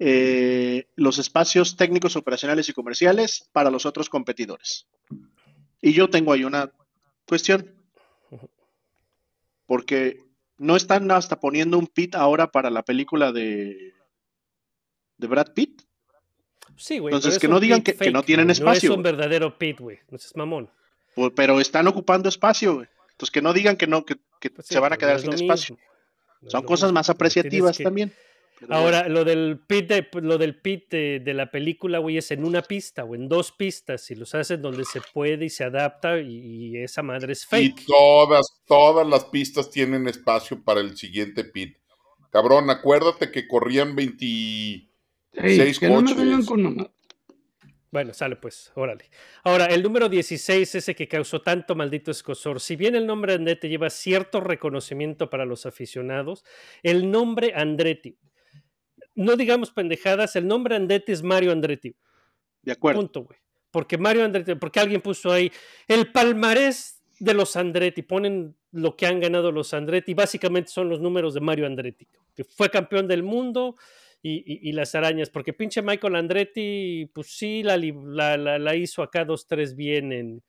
[0.00, 4.88] eh, los espacios técnicos, operacionales y comerciales para los otros competidores.
[5.80, 6.72] Y yo tengo ahí una
[7.26, 7.74] cuestión,
[9.66, 10.23] porque
[10.58, 13.92] no están hasta poniendo un pit ahora para la película de,
[15.18, 15.82] de Brad Pitt.
[16.76, 17.12] Sí, güey.
[17.12, 19.78] Entonces, es que no digan que- que no tienen espacio, No es un verdadero pit,
[19.80, 19.98] güey.
[20.10, 20.70] No seas mamón.
[21.14, 22.88] Pues, pero están ocupando espacio, güey.
[23.12, 25.22] Entonces que no digan que no, que, que Pues sí, se van a quedar es
[25.22, 25.76] sin espacio.
[25.76, 25.90] mismo.
[26.42, 28.12] Es Son cosas más apreciativas también.
[28.66, 28.96] Pero bueno.
[28.98, 32.44] Ahora, lo del pit de, lo del pit de, de la película, güey, es en
[32.44, 34.10] una pista o en dos pistas.
[34.10, 37.70] Y los hacen donde se puede y se adapta y, y esa madre es Y
[37.70, 37.84] fake.
[37.86, 41.76] todas, todas las pistas tienen espacio para el siguiente pit.
[42.30, 44.24] Cabrón, acuérdate que corrían 20.
[44.24, 44.90] Ey,
[45.56, 46.46] Seis que no me coches.
[46.46, 46.90] con.
[47.90, 49.08] Bueno, sale pues, órale.
[49.44, 53.68] Ahora, el número 16, ese que causó tanto maldito escosor, si bien el nombre Andretti
[53.68, 56.44] lleva cierto reconocimiento para los aficionados,
[56.82, 58.18] el nombre Andretti,
[59.14, 61.94] no digamos pendejadas, el nombre Andretti es Mario Andretti,
[62.62, 63.00] De acuerdo.
[63.00, 63.38] punto, güey.
[63.70, 65.50] Porque Mario Andretti, porque alguien puso ahí
[65.88, 71.00] el palmarés de los Andretti, ponen lo que han ganado los Andretti, básicamente son los
[71.00, 73.76] números de Mario Andretti, que fue campeón del mundo
[74.22, 78.74] y, y- y las arañas, porque pinche Michael Andretti, pues sí, la, la, la- la
[78.76, 80.42] hizo acá dos, tres bien en,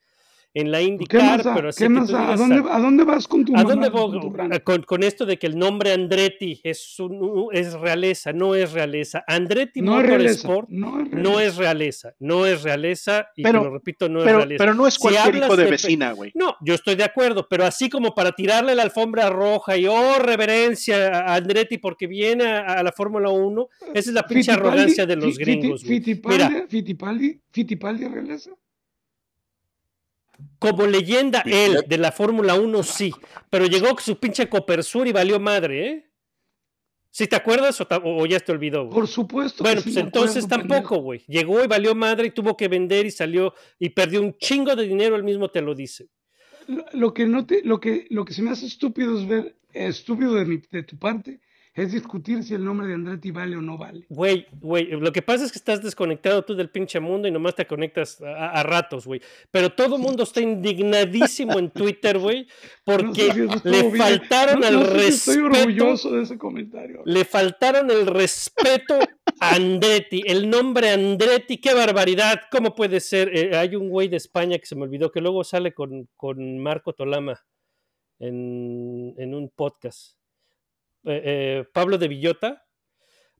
[0.56, 2.12] en la ¿Qué IndyCar, pero así ¿Qué más?
[2.12, 4.60] ¿A digas, dónde, ¿A dónde vas con tu ¿A dónde con voy?
[4.64, 9.24] Con, con esto de que el nombre Andretti es, un- es realeza, no es realeza.
[9.28, 10.48] Andretti No es realeza.
[10.70, 14.26] No es no es realeza, no es realeza, y Pero- te lo repito, no es
[14.26, 14.58] Pero, realeza.
[14.64, 16.32] pero no es Si cualquier hablas hijo de vecina, güey.
[16.36, 20.20] No, yo estoy de acuerdo, pero así como para tirarle la alfombra roja y oh,
[20.20, 25.06] reverencia a Andretti porque viene a, a la Fórmula 1, esa es la pinche arrogancia
[25.06, 25.84] de los gringos.
[25.84, 28.52] Fiti- Mira, Fittipaldi, Fittipaldi realeza.
[30.60, 31.68] Como leyenda Piquet.
[31.68, 33.14] él de la Fórmula 1 sí,
[33.50, 36.12] pero llegó con su pinche Copersur y valió madre, ¿eh?
[37.16, 38.84] ¿Si te acuerdas o, ya te olvidó?
[38.84, 38.94] güey?
[38.94, 39.64] Por supuesto.
[39.64, 41.24] Bueno, sí pues entonces acuerdo, tampoco, güey.
[41.28, 44.86] Llegó y valió madre y tuvo que vender y salió y perdió un chingo de
[44.86, 46.10] dinero, él mismo te lo dice.
[46.68, 49.56] Lo, lo que no te, lo que, lo que se me hace estúpido es ver,
[49.72, 51.40] estúpido de, mi, de tu parte,
[51.76, 54.06] es discutir si el nombre de Andretti vale o no vale.
[54.10, 57.54] Güey, güey, lo que pasa es que estás desconectado tú del pinche mundo y nomás
[57.56, 59.20] te conectas a, a ratos, güey.
[59.52, 62.48] Pero todo el mundo está indignadísimo en Twitter, güey,
[62.86, 65.58] porque No sé si eso estuvo le faltaron No- el no sé si Estoy respeto.
[65.68, 67.02] orgulloso de ese comentario.
[67.06, 68.98] Le faltaron el respeto
[69.42, 73.36] a Andretti, el nombre Andretti, qué barbaridad, ¿cómo puede ser?
[73.36, 76.58] Eh, hay un güey de España que se me olvidó, que luego sale con, con
[76.60, 77.44] Marco Tolama
[78.20, 80.16] en, en un podcast.
[81.06, 82.62] Eh, eh, Pablo de Villota.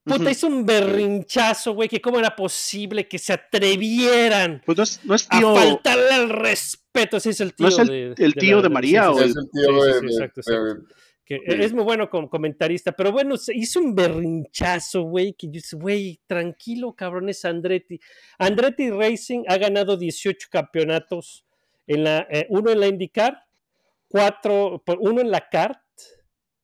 [0.04, 5.04] Puta, hizo un berrinchazo, güey, que cómo era posible que se atrevieran Pues no es,
[5.04, 5.54] no es a tío.
[5.56, 7.16] faltarle al respeto.
[7.16, 9.30] Ese es el tío ¿No es el- de, el tío de María sí, o el-
[9.30, 10.74] Es el tío Sí, sí, de, sí, de- exacto, exacto.
[10.74, 10.80] de-
[11.24, 11.42] que Sí.
[11.60, 15.74] es muy bueno como comentarista, pero bueno, se hizo un berrinchazo, güey, que yo dije,
[15.76, 17.98] güey, tranquilo, cabrón, es Andretti.
[18.38, 21.44] Andretti Racing ha ganado 18 campeonatos,
[21.88, 23.42] en la, eh, uno en la IndyCar,
[24.06, 25.80] cuatro, uno en la CART,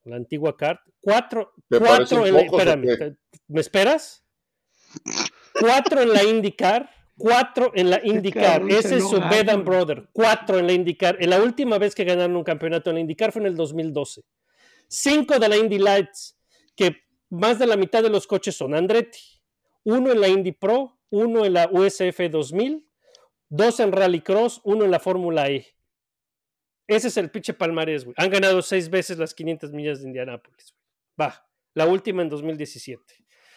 [0.05, 3.17] la antigua CART, cuatro, ¿Te cuatro en la, espérame, te-
[3.49, 4.25] ¿me esperas?
[5.61, 10.59] Cuatro en la IndyCar, cuatro en la IndyCar, ese es su bed and brother, cuatro
[10.59, 11.17] en la IndyCar.
[11.21, 14.23] En la última vez que ganaron un campeonato en la IndyCar fue en el 2012.
[14.89, 16.37] Cinco de la Indy Lights,
[16.77, 16.97] que
[17.31, 19.21] más de la mitad de los coches son Andretti.
[19.85, 22.87] Uno en la Indy Pro, uno en la USF 2000,
[23.49, 25.67] dos en Rallycross, uno en la Fórmula E.
[26.95, 28.15] Ese es el pinche palmarés, güey.
[28.19, 30.73] Han ganado seis veces las 500 millas de Indianápolis.
[30.73, 31.29] güey.
[31.29, 33.03] Va, la última en 2017.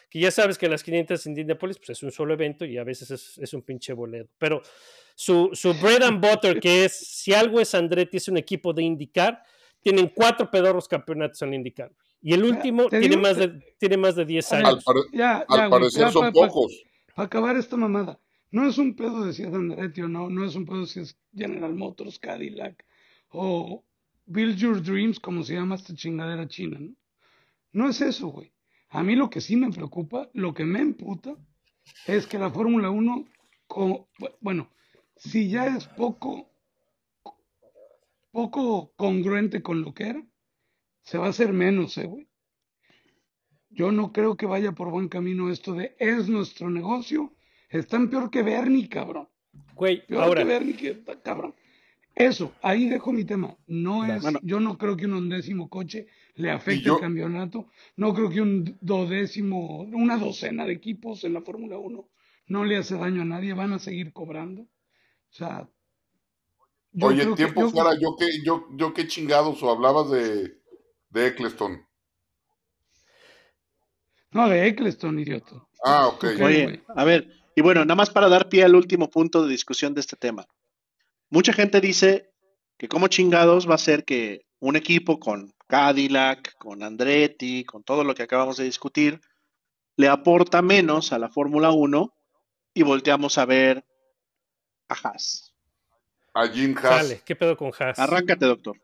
[0.10, 2.84] Que ya sabes que las 500 en Indianápolis pues, es un solo evento y a
[2.84, 4.32] veces es, es un pinche boleto.
[4.38, 4.62] Pero
[5.15, 8.84] su, su bread and butter, que es, si algo es Andretti, es un equipo de
[8.84, 9.41] IndyCar,
[9.82, 11.91] tienen cuatro pedorros campeonatos en la IndyCar.
[12.21, 14.71] Y el último te tiene, digo- más de, tiene más de 10 A ver, Al,
[14.74, 14.84] años.
[14.84, 16.84] pare- Ya, al ya, parecer ya son pocos.
[17.13, 18.19] Para acabar esta mamada,
[18.52, 21.02] no es un pedo de si es Andretti o no, no es un pedo si
[21.02, 22.84] es General Motors, Cadillac
[23.36, 23.84] o
[24.26, 26.95] Build Your Dreams, como se llama esta chingadera china, ¿no?
[27.74, 28.52] No es eso, güey.
[28.89, 31.36] A mí lo que sí me preocupa, lo que me emputa,
[32.08, 33.26] es que la Fórmula 1,
[33.67, 34.08] co-
[34.39, 34.69] bueno,
[35.17, 36.50] si ya es poco,
[38.32, 40.24] poco congruente con lo que era,
[41.04, 42.28] se va a hacer menos, eh, güey.
[43.69, 47.34] Yo no creo que vaya por buen camino esto de es nuestro negocio.
[47.69, 49.28] Están peor que Bernie, cabrón.
[49.74, 51.54] Güey, Peor ahora, que Bernie, que, cabrón.
[52.15, 53.58] Eso, ahí dejo mi tema.
[53.67, 54.39] No es, Bueno.
[54.41, 57.67] yo no creo que un undécimo coche le afecte yo- el campeonato.
[57.97, 62.08] No creo que un dodécimo, una docena de equipos en la Fórmula 1
[62.47, 63.54] no le hace daño a nadie.
[63.54, 64.62] Van a seguir cobrando.
[64.62, 64.67] O
[65.32, 65.67] sea,
[66.93, 70.10] yo Oye, creo que- tiempo yo- fuera, yo qué, yo, yo qué chingados, o hablabas
[70.10, 70.58] de,
[71.10, 71.86] de Eccleston.
[74.32, 75.56] No, de Eccleston, idiota.
[75.84, 76.23] Ah, ok.
[76.36, 76.41] Ok.
[76.43, 79.93] Oye, a ver, y bueno, nada más para dar pie al último punto de discusión
[79.93, 80.45] de este tema.
[81.36, 82.32] Mucha gente dice
[82.78, 88.06] que como chingados va a ser que un equipo con Cadillac, con Andretti, con todo
[88.06, 89.19] lo que acabamos de discutir,
[89.98, 92.15] le aporta menos a la Fórmula 1
[92.74, 93.84] y volteamos a ver
[94.88, 95.54] a Haas.
[96.34, 97.06] A Jim Haas.
[97.06, 98.00] sale, ¿qué pedo con Haas?
[98.00, 98.82] Arráncate, doctor.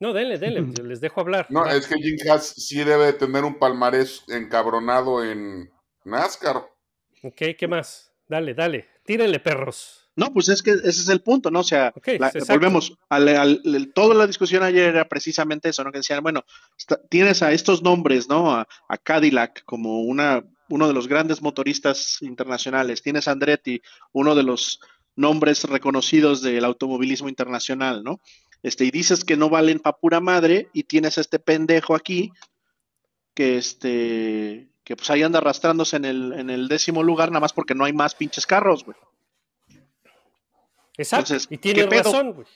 [0.00, 1.48] No, denle, denle, les dejo hablar.
[1.50, 5.70] No, es que Jim Haas sí debe de tener un palmarés encabronado en
[6.06, 6.66] NASCAR.
[7.22, 8.10] Ok, ¿qué más?
[8.26, 10.07] Dale, dale, tírenle perros.
[10.18, 11.60] No, pues es que ese es el punto, ¿no?
[11.60, 15.92] O sea, la- volvemos, al, al- toda la discusión ayer era precisamente eso, ¿no?
[15.92, 16.42] Que decían, bueno,
[16.76, 18.52] está- tienes a estos nombres, ¿no?
[18.52, 23.80] A, a Cadillac como una, uno de los grandes motoristas internacionales, tienes a Andretti,
[24.12, 24.80] uno de los
[25.14, 28.20] nombres reconocidos del automovilismo internacional, ¿no?
[28.62, 32.32] Este, y dices que no valen pa' pura madre, y tienes a este pendejo aquí,
[33.34, 37.52] que este, que pues ahí anda arrastrándose en el, en el décimo lugar, nada más
[37.52, 38.96] porque no hay más pinches carros, güey.
[40.98, 42.46] Exacto, Entonces, y tiene razón, güey.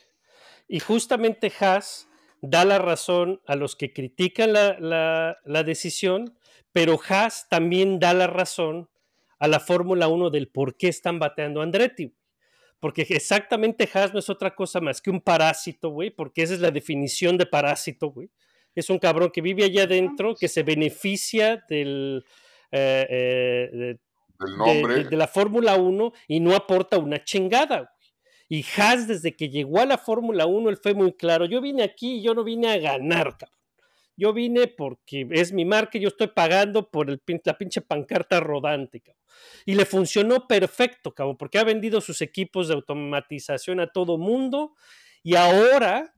[0.69, 2.09] Y justamente Haas
[2.43, 6.37] da la razón a los que critican la, la- la decisión,
[6.73, 8.89] pero Haas también da la razón
[9.39, 12.15] a la Fórmula 1 del por qué están bateando a Andretti.
[12.81, 16.61] Porque exactamente Haas no es otra cosa más que un parásito, güey, porque esa es
[16.61, 18.29] la definición de parásito, güey.
[18.75, 22.25] Es un cabrón que vive allá adentro, que se beneficia del,
[22.73, 23.99] eh, eh, de- Del
[24.51, 24.95] de, nombre.
[24.97, 27.92] de- de la Fórmula 1 y no aporta una chingada.
[28.53, 31.47] Y Haas, desde que llegó a la Fórmula 1, él fue muy claro.
[31.47, 33.59] Yo vine aquí y yo no vine a ganar, cabrón.
[34.15, 37.17] Yo vine porque es mi marca y yo estoy pagando por la
[37.57, 39.23] pinche pancarta rodante, cabrón.
[39.65, 44.75] Y le funcionó perfecto, cabrón, porque ha vendido sus equipos de automatización a todo mundo
[45.23, 46.15] y ahora,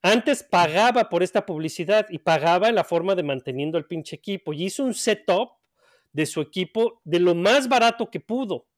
[0.00, 4.54] antes pagaba por esta publicidad y pagaba en la forma de manteniendo el pinche equipo
[4.54, 5.50] y hizo un setup
[6.12, 8.68] de su equipo de lo más barato que pudo.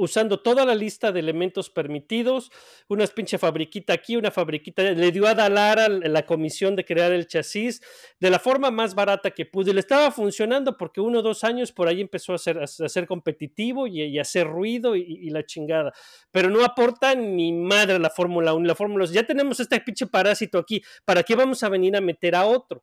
[0.00, 2.50] Usando toda la lista de elementos permitidos,
[2.88, 7.26] una pinche fabriquita aquí, una fabriquita, le dio a Dalara la comisión de crear el
[7.26, 7.82] chasis
[8.18, 11.44] de la forma más barata que pudo y le estaba funcionando porque uno o dos
[11.44, 15.02] años por ahí empezó a ser, a ser competitivo y, y a hacer ruido y,
[15.02, 15.92] y la chingada,
[16.30, 19.12] pero no aporta ni madre la Fórmula 1 y la Fórmula 2.
[19.12, 22.82] Ya tenemos este pinche parásito aquí, ¿para qué vamos a venir a meter a otro?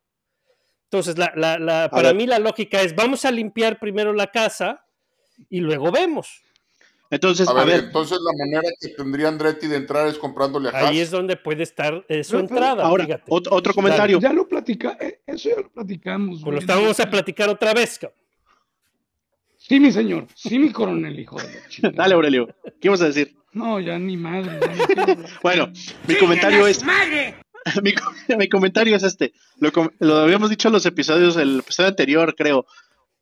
[0.83, 4.85] Entonces, la, la, la, para mí la lógica es, vamos a limpiar primero la casa
[5.49, 6.43] y luego vemos.
[7.09, 10.69] Entonces, A a ver, ver, entonces la manera que tendría Andretti de entrar es comprándole
[10.69, 10.89] a Haas.
[10.89, 12.83] Ahí es donde puede estar eh, su entrada.
[12.83, 13.23] ahora, fíjate.
[13.27, 14.19] otro comentario.
[14.19, 16.35] Ya lo platica, eh, eso ya lo platicamos.
[16.39, 16.59] Pues lo güey.
[16.59, 17.97] estábamos a platicar otra vez.
[17.99, 18.17] cabrón.
[19.57, 21.89] Sí, mi señor, sí, mi coronel, hijo de la.
[21.95, 22.47] Dale, Aurelio.
[22.79, 23.35] ¿Qué ibas a decir?
[23.53, 24.59] No, ya ni madre.
[24.95, 25.17] ya.
[25.43, 25.71] Bueno,
[26.07, 26.83] mi comentario es.
[27.83, 29.33] mi, co- mi comentario es este.
[29.59, 32.65] Lo, com- lo habíamos dicho en los episodios, el episodio anterior, creo.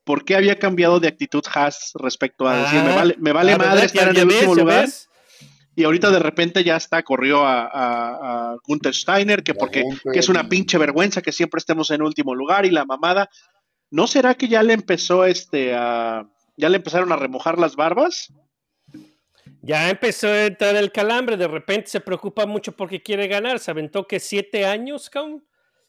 [0.06, 3.52] ¿Por qué había cambiado de actitud Haas respecto a decir, me Ah, vale, me vale
[3.52, 4.82] la madre verdad, estar en el ves, último lugar?
[4.86, 5.10] ves.
[5.76, 9.84] Y ahorita de repente ya está, corrió a, a, a Gunther Steiner, que porque
[10.14, 13.30] que es una pinche vergüenza que siempre estemos en último lugar y la mamada.
[13.92, 16.26] ¿No será que ya le empezó este a
[16.56, 18.32] ya le empezaron a remojar las barbas?
[19.62, 23.72] Ya empezó a entrar el calambre, de repente se preocupa mucho porque quiere ganar, se
[23.72, 25.44] aventó que siete años, cabrón,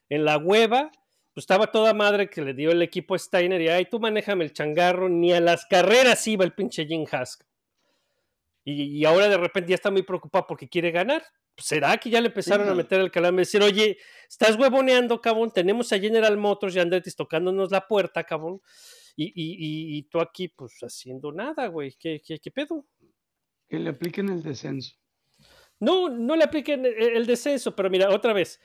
[0.09, 0.91] en la hueva,
[1.37, 4.55] pues estaba toda madre que le dio el equipo Steiner y, ay, tú manéjame el
[4.55, 7.39] changarro, ni a las carreras iba el pinche Jim Haas.
[8.65, 11.23] Y, y ahora de repente ya está muy preocupado porque quiere ganar.
[11.59, 13.43] ¿Será que ya le empezaron a meter el calambre?
[13.43, 18.63] Decir, oye, estás huevoneando, cabrón, tenemos a General Motors y Andretti tocándonos la puerta, cabrón,
[19.15, 22.87] y, y, y- tú aquí, pues, haciendo nada, güey, ¿qué, qué, qué pedo?
[23.69, 24.97] Que le apliquen el descenso.
[25.81, 28.59] No, no le apliquen el, el descenso, pero mira, otra vez,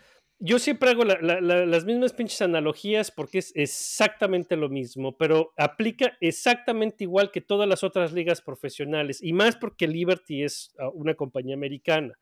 [0.44, 5.16] yo siempre hago la- la- la- las mismas pinches analogías porque es exactamente lo mismo,
[5.16, 10.74] pero aplica exactamente igual que todas las otras ligas profesionales, y más porque Liberty es
[10.80, 12.18] ah, una compañía americana.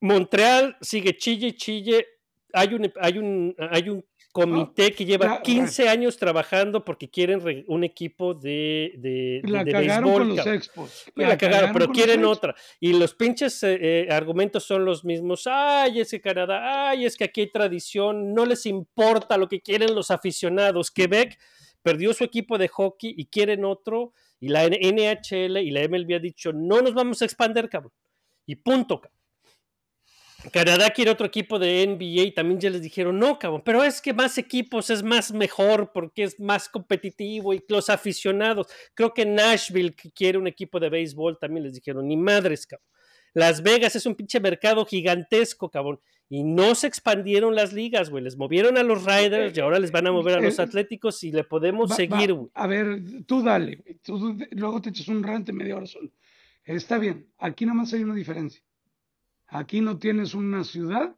[0.00, 2.06] Montreal sigue chille, y chille,
[2.52, 7.40] hay un, hay un, hay un comité que lleva la- 15 años trabajando porque quieren
[7.40, 11.04] re- un equipo de, de, La de béisbol, con los expos.
[11.14, 12.54] Pues la cagaron, pero quieren otra.
[12.80, 15.46] Y los pinches eh, eh, argumentos son los mismos.
[15.46, 18.32] Ay, es que Canadá, ay, es que aquí hay tradición.
[18.34, 20.90] No les importa lo que quieren los aficionados.
[20.90, 21.38] Quebec
[21.82, 24.12] perdió su equipo de hockey y quieren otro.
[24.40, 27.92] Y la NHL y la MLB ha dicho, no nos vamos a expandir, cabrón.
[28.46, 29.18] Y punto, cabrón.
[30.50, 34.00] Canadá quiere otro equipo de NBA y también ya les dijeron, no, cabrón, pero es
[34.00, 38.66] que más equipos es más mejor porque es más competitivo y los aficionados.
[38.94, 42.86] Creo que Nashville que quiere un equipo de béisbol también les dijeron, ni madres, cabrón.
[43.34, 46.00] Las Vegas es un pinche mercado gigantesco, cabrón.
[46.28, 48.24] Y no se expandieron las ligas, güey.
[48.24, 51.22] Les movieron a los Riders y ahora les van a mover a los Eh, Atléticos
[51.24, 52.50] y le podemos Va- seguir, güey.
[52.54, 53.82] A ver, tú dale.
[54.02, 56.10] Tú luego te echas un rante media hora solo.
[56.64, 58.62] Está bien, aquí nada más hay una diferencia.
[59.54, 61.14] Aquí no tienes una ciudad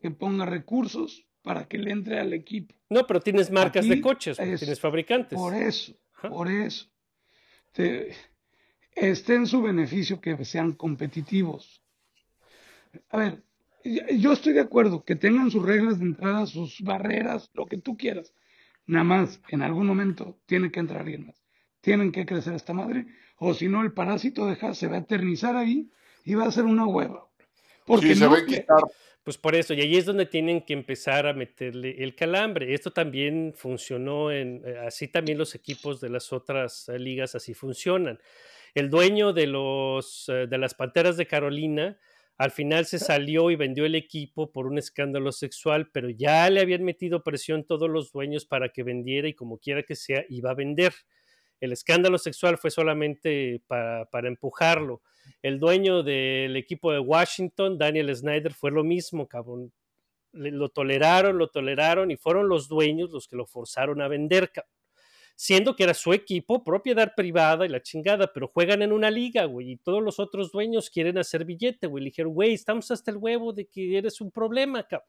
[0.00, 2.74] que ponga recursos para que le entre al equipo.
[2.88, 5.38] No, pero tienes marcas de coches, es tienes fabricantes.
[5.38, 6.30] Por eso, Ajá.
[6.30, 6.90] por eso.
[7.72, 8.14] Te-
[8.94, 11.82] esté en su beneficio que sean competitivos.
[13.10, 13.42] A ver,
[14.16, 17.98] yo estoy de acuerdo que tengan sus reglas de entrada, sus barreras, lo que tú
[17.98, 18.32] quieras.
[18.86, 21.44] Nada más, en algún momento tiene que entrar alguien más.
[21.82, 23.06] Tienen que crecer esta madre,
[23.36, 25.90] o si no, el parásito de Haas se va a eternizar ahí
[26.24, 27.28] y va a ser una hueva.
[27.84, 28.34] Porque Sí, no.
[29.24, 32.74] Pues por eso, y ahí es donde tienen que empezar a meterle el calambre.
[32.74, 37.54] Esto también funcionó en, eh, así también los equipos de las otras eh, ligas así
[37.54, 38.20] funcionan.
[38.74, 41.98] El dueño de los eh, de las Panteras de Carolina
[42.36, 46.60] al final se salió y vendió el equipo por un escándalo sexual, pero ya le
[46.60, 50.50] habían metido presión todos los dueños para que vendiera y como quiera que sea, iba
[50.50, 50.92] a vender.
[51.60, 55.00] El escándalo sexual fue solamente para, para empujarlo.
[55.42, 59.72] El dueño del equipo de Washington, Daniel Snyder, fue lo mismo, cabrón.
[60.32, 64.70] Lo toleraron, lo toleraron y fueron los dueños los que lo forzaron a vender, cabrón.
[65.36, 69.44] Siendo que era su equipo, propiedad privada y la chingada, pero juegan en una liga,
[69.46, 72.04] güey, y todos los otros dueños quieren hacer billete, güey.
[72.04, 75.08] Le dijeron, güey, estamos hasta el huevo de que eres un problema, cabrón.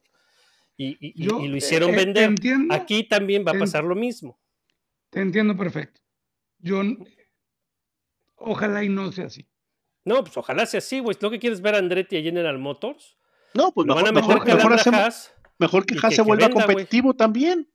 [0.77, 2.23] Y, y- y- Yo, y lo hicieron eh, vender.
[2.23, 2.73] entiendo.
[2.73, 4.39] Aquí también va a pasar lo mismo.
[5.11, 6.01] Te entiendo perfecto.
[6.59, 6.81] Yo,
[8.35, 9.45] ojalá y no sea así.
[10.05, 11.17] No, pues ojalá sea así, güey.
[11.19, 13.17] ¿Lo que quieres ver a Andretti a General Motors?
[13.53, 16.21] No, pues Lo van mejor, a meter mejor, mejor hacemos- mejor que Haas que- se
[16.21, 17.67] vuelva venda, competitivo también.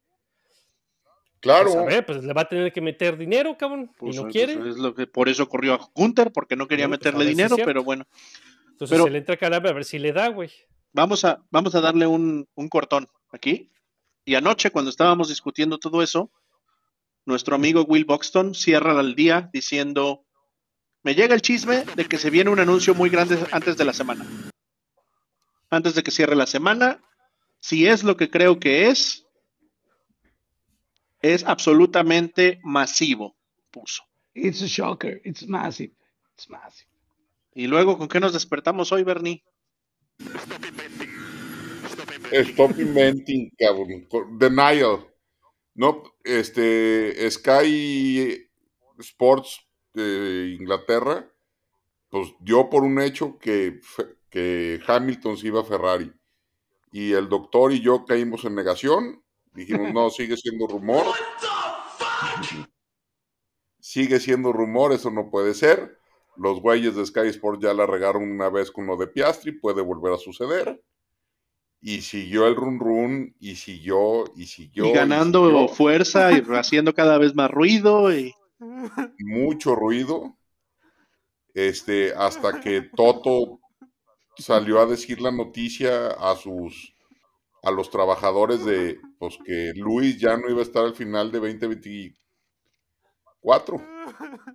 [1.41, 1.65] Claro.
[1.73, 3.91] Pues a ver, pues le va a tener que meter dinero, cabrón.
[3.99, 4.53] Pues, y no pues, quiere.
[4.53, 7.57] es lo que, por eso corrió a Gunther, porque no quería pues, meterle si dinero,
[7.65, 8.07] pero bueno.
[8.71, 10.51] Entonces pero- se le entra calambre a ver si le da, güey.
[10.93, 13.71] Vamos a, vamos a darle un, un cortón aquí.
[14.25, 16.31] Y anoche, cuando estábamos discutiendo todo eso,
[17.25, 20.25] nuestro amigo Will Buxton cierra el día diciendo
[21.03, 23.93] me llega el chisme de que se viene un anuncio muy grande antes de la
[23.93, 24.27] semana.
[25.71, 27.01] Antes de que cierre la semana,
[27.61, 29.27] si es lo que creo que es,
[31.23, 33.37] es absolutamente masivo,
[33.71, 34.03] puso.
[34.35, 35.21] It's a shocker.
[35.25, 35.93] It's massive.
[36.35, 36.89] It's massive.
[37.55, 39.45] Y luego, ¿con qué nos despertamos hoy, Bernie?
[42.33, 44.07] Stop inventing, cabrón.
[44.39, 45.07] Denial.
[45.75, 48.49] No, este, Sky
[48.99, 49.61] Sports
[49.95, 51.31] de Inglaterra,
[52.11, 53.81] pues dio por un hecho que,
[54.29, 56.13] que Hamilton se iba a Ferrari.
[56.93, 59.23] Y el doctor y yo caímos en negación.
[59.53, 61.05] Dijimos, no, sigue siendo rumor.
[63.79, 65.99] Sigue siendo rumor, eso no puede ser.
[66.37, 69.83] Los güeyes de Sky Sports ya la regaron una vez con lo de Piastri, puede
[69.83, 70.83] volver a suceder.
[71.83, 74.87] Y siguió el run run, y siguió, y siguió.
[74.87, 75.69] y ganando siguió.
[75.69, 78.13] fuerza y haciendo cada vez más ruido.
[78.15, 78.35] Y...
[79.19, 80.37] mucho ruido.
[81.55, 83.59] Este, hasta que Toto
[84.39, 86.95] salió a decir la noticia a sus
[87.63, 91.39] a los trabajadores de pues que Luis ya no iba a estar al final de
[91.41, 93.83] 2024.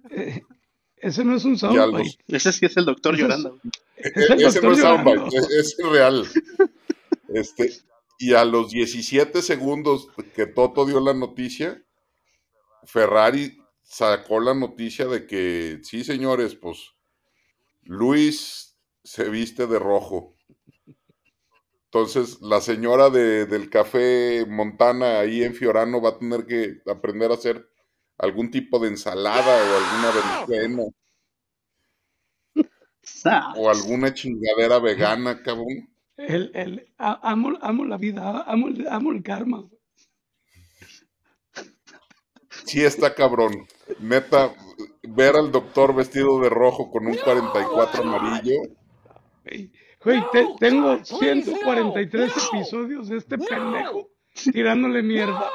[0.09, 0.41] Eh,
[0.97, 2.03] ese no es un soundbite.
[2.03, 3.59] los- Ese sí es el doctor Ese es- llorando.
[3.97, 5.11] Es el E- ese no es llorando.
[5.29, 6.25] soundbite, es, es real.
[7.27, 7.71] Este,
[8.17, 11.83] y a los 17 segundos que Toto dio la noticia,
[12.85, 16.91] Ferrari sacó la noticia de que sí, señores, pues
[17.83, 20.35] Luis se viste de rojo.
[21.85, 27.31] Entonces, la señora de- del café Montana ahí en Fiorano va a tener que aprender
[27.31, 27.69] a hacer
[28.17, 30.83] algún tipo de ensalada o alguna berenjena
[33.59, 35.89] o alguna chingadera vegana, cabrón.
[36.17, 39.69] El, el, amo, amo la vida, amo, el- amo el karma.
[42.65, 43.67] Sí está cabrón.
[43.99, 44.53] Neta,
[45.03, 48.53] ver al doctor vestido de rojo con un 44 amarillo.
[50.03, 54.09] Güey, te- tengo 143 episodios de este pendejo
[54.51, 55.49] tirándole mierda.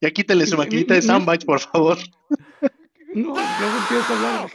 [0.00, 1.98] Ya quítale su maquinita de soundbites, por favor.
[3.14, 4.50] No, luego empieza a hablar.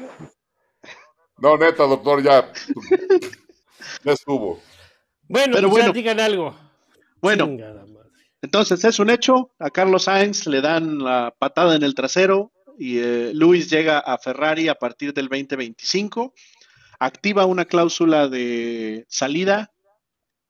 [1.38, 2.52] No, neta, doctor, ya.
[4.04, 4.60] Ya estuvo.
[5.30, 5.94] Bueno, Pero pues ya bueno.
[5.94, 6.56] digan algo.
[7.22, 7.48] Bueno.
[8.42, 9.52] Entonces es un hecho.
[9.60, 14.18] A Carlos Sainz le dan la patada en el trasero y eh, Luis llega a
[14.18, 16.34] Ferrari a partir del 2025.
[17.00, 19.72] Activa una cláusula de salida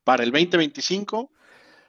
[0.03, 1.31] para el 2025.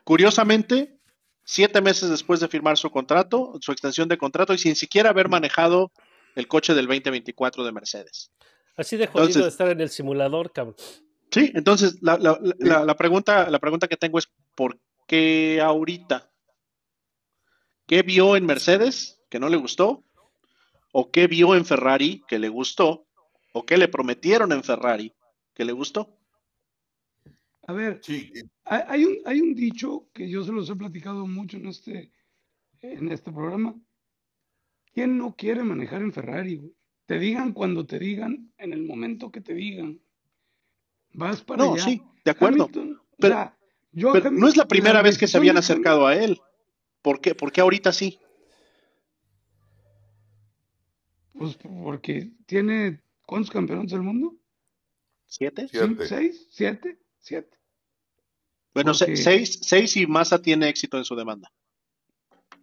[0.05, 0.99] Curiosamente,
[1.45, 5.29] siete meses después de firmar su contrato, su extensión de contrato y sin siquiera haber
[5.29, 5.93] manejado
[6.35, 8.31] el coche del 2024 de Mercedes.
[8.77, 10.77] Así de jodido Entonces- de estar en el simulador, cabrón.
[11.31, 14.79] Sí, entonces la, la- la- la- la pregunta, la pregunta que tengo es ¿por
[15.09, 16.31] qué ahorita?
[17.87, 20.05] ¿Qué vio en Mercedes que no le gustó?
[20.93, 23.07] ¿O qué vio en Ferrari que le gustó?
[23.53, 25.13] ¿O qué le prometieron en Ferrari
[25.55, 26.15] que le gustó?
[27.67, 28.31] A ver, Sí,
[28.65, 32.13] hay, un, hay un dicho que yo se los he platicado mucho en este,
[32.81, 33.75] en este programa.
[34.95, 36.75] ¿Quién no quiere manejar en Ferrari, güey?
[37.07, 40.01] Te digan cuando te digan, en el momento que te digan.
[41.15, 41.85] Vas para No, allá.
[41.85, 42.65] sí, de acuerdo.
[42.65, 43.58] Hamilton, o sea,
[43.99, 46.41] yo Pero no es la primera vez que se habían acercado a él.
[47.03, 47.35] ¿Por qué?
[47.35, 48.19] ¿Por qué ahorita sí?
[51.33, 54.35] Pues porque tiene, ¿cuántos campeonatos del mundo?
[55.27, 55.69] ¿Siete?
[55.69, 55.87] Siete.
[55.87, 56.47] ¿Cinco, ¿Seis?
[56.51, 56.99] ¿Siete?
[57.19, 57.57] ¿Siete?
[58.75, 61.53] Bueno, Porque- seis, seis y Massa tiene éxito en su demanda.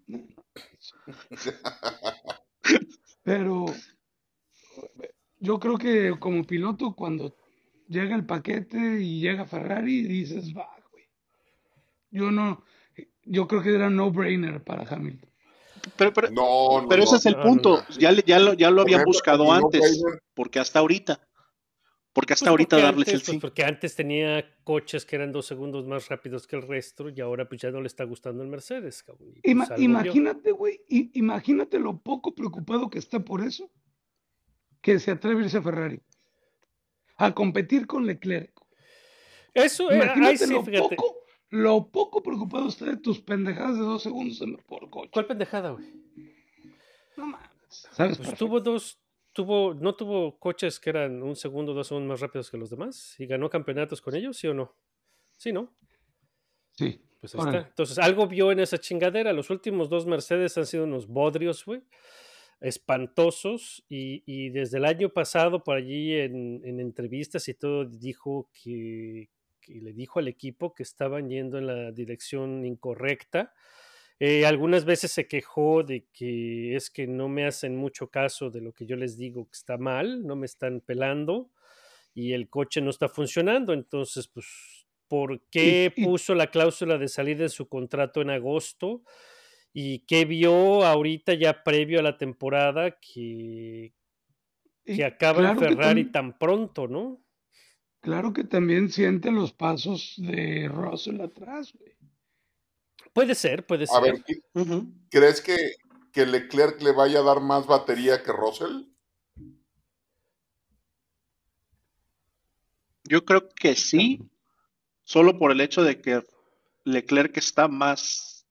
[3.23, 3.65] Pero
[5.39, 7.35] yo creo que como piloto, cuando
[7.87, 10.69] llega el paquete y llega Ferrari, dices, va.
[12.15, 12.63] Yo no,
[13.23, 15.29] yo creo que era no-brainer para Hamilton.
[15.97, 16.87] Pero, pero, no, no.
[16.87, 17.17] pero ese no.
[17.17, 17.83] es el no, punto.
[17.89, 17.97] no.
[17.97, 20.01] Ya, le- ya, lo, ya lo habían buscado antes.
[20.33, 21.27] Porque hasta ahorita.
[22.13, 23.39] Porque hasta Pues ahorita porque darles antes, el pues sí.
[23.41, 27.49] porque antes tenía coches que eran dos segundos más rápidos que el resto y ahora
[27.49, 29.33] pues ya no le está gustando el Mercedes, cabrón.
[29.33, 33.69] pues, Ima- imagínate, güey, imagínate lo poco preocupado que está por eso,
[34.81, 35.99] que se atreve a irse a Ferrari.
[37.17, 38.53] A competir con Leclerc.
[39.53, 40.95] Eso, eh, ahí Imagínate sí, lo fíjate.
[40.95, 41.17] poco,
[41.49, 45.09] lo poco preocupado está de tus pendejadas de dos segundos en- por coche.
[45.13, 45.85] ¿Cuál pendejada, güey?
[47.17, 47.49] No mames.
[47.91, 48.17] ¿Sabes?
[48.17, 48.99] Pues tuvo dos,
[49.33, 53.15] tuvo, no tuvo coches que eran un segundo, dos segundos más rápidos que los demás
[53.19, 54.75] y ganó campeonatos con ellos, ¿sí o no?
[55.37, 55.73] Sí, ¿no?
[56.71, 57.01] Sí.
[57.21, 57.67] Pues ahí está.
[57.69, 59.33] Entonces, algo vio en esa chingadera.
[59.33, 61.81] Los últimos dos Mercedes han sido unos bodrios, güey.
[62.59, 63.83] Espantosos.
[63.89, 69.29] Y, y desde el año pasado, por allí en, en entrevistas y todo, dijo que,
[69.65, 73.53] que le dijo al equipo que estaban yendo en la dirección incorrecta.
[74.19, 78.61] Eh, algunas veces se quejó de que es que no me hacen mucho caso de
[78.61, 81.51] lo que yo les digo que está mal, no me están pelando
[82.13, 83.73] y el coche no está funcionando.
[83.73, 89.03] Entonces, pues, ¿por qué y- puso la cláusula de salida de su contrato en agosto?
[89.73, 93.93] ¿Y qué vio ahorita ya previo a la temporada que,
[94.85, 97.24] Y que acaba claro en Ferrari tan pronto, ¿no?
[98.05, 101.91] Claro que también siente los pasos de Russell atrás, güey.
[103.13, 104.01] Puede ser, puede A ser.
[104.03, 104.93] ver, ¿qué- Ujú.
[105.09, 105.57] ¿crees que,
[106.11, 108.83] que Leclerc le vaya a dar más batería que Russell?
[113.05, 114.21] Yo creo que sí,
[115.03, 116.21] solo por el hecho de que
[116.83, 118.45] Leclerc está más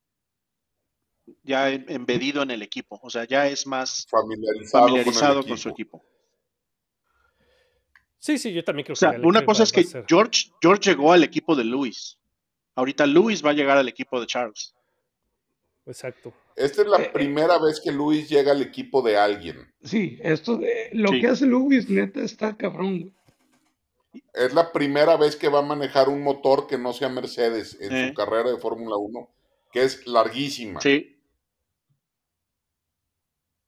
[1.44, 5.68] ya em- embedido en el equipo, o sea, ya es más Familiarizado, familiarizado con, su
[5.68, 6.05] equipo.
[8.25, 10.51] Sí, sí, yo también creo O sea, que una cosa va- es que ser- George,
[10.62, 12.16] George llegó al equipo de Lewis.
[12.75, 14.75] Ahorita Lewis va a llegar al equipo de Charles.
[15.85, 16.33] Exacto.
[16.57, 17.11] Esta es la Eh, eh.
[17.12, 19.70] primera vez que Luis llega al equipo de alguien.
[19.83, 21.20] Sí, esto de, lo Sí.
[21.20, 23.12] que hace Lewis, neta, está cabrón.
[24.33, 27.95] Es la primera vez que va a manejar un motor que no sea Mercedes en
[27.95, 28.09] Eh.
[28.09, 29.29] su carrera de Fórmula 1,
[29.70, 30.81] que es larguísima.
[30.81, 31.14] Sí.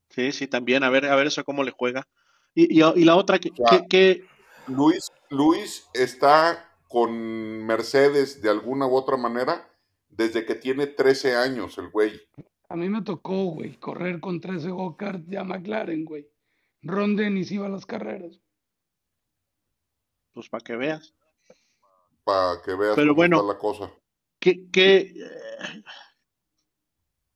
[0.09, 0.83] Sí, sí, también.
[0.83, 2.09] A ver, a ver eso cómo le juega.
[2.55, 4.36] Y, y, y la otra, que, O sea, que- que-
[4.69, 9.69] Luis, Luis está con Mercedes de alguna u otra manera
[10.09, 12.21] desde que tiene 13 años el güey.
[12.69, 16.29] A mí me tocó, güey, correr con 13 go-kart ya McLaren, güey.
[16.83, 18.41] Ron Dennis iba a las carreras.
[20.33, 21.15] pues para que veas.
[22.25, 23.37] Para que veas Pero cómo bueno.
[23.37, 23.91] está la cosa.
[24.39, 25.83] ¿Qué, qué, eh,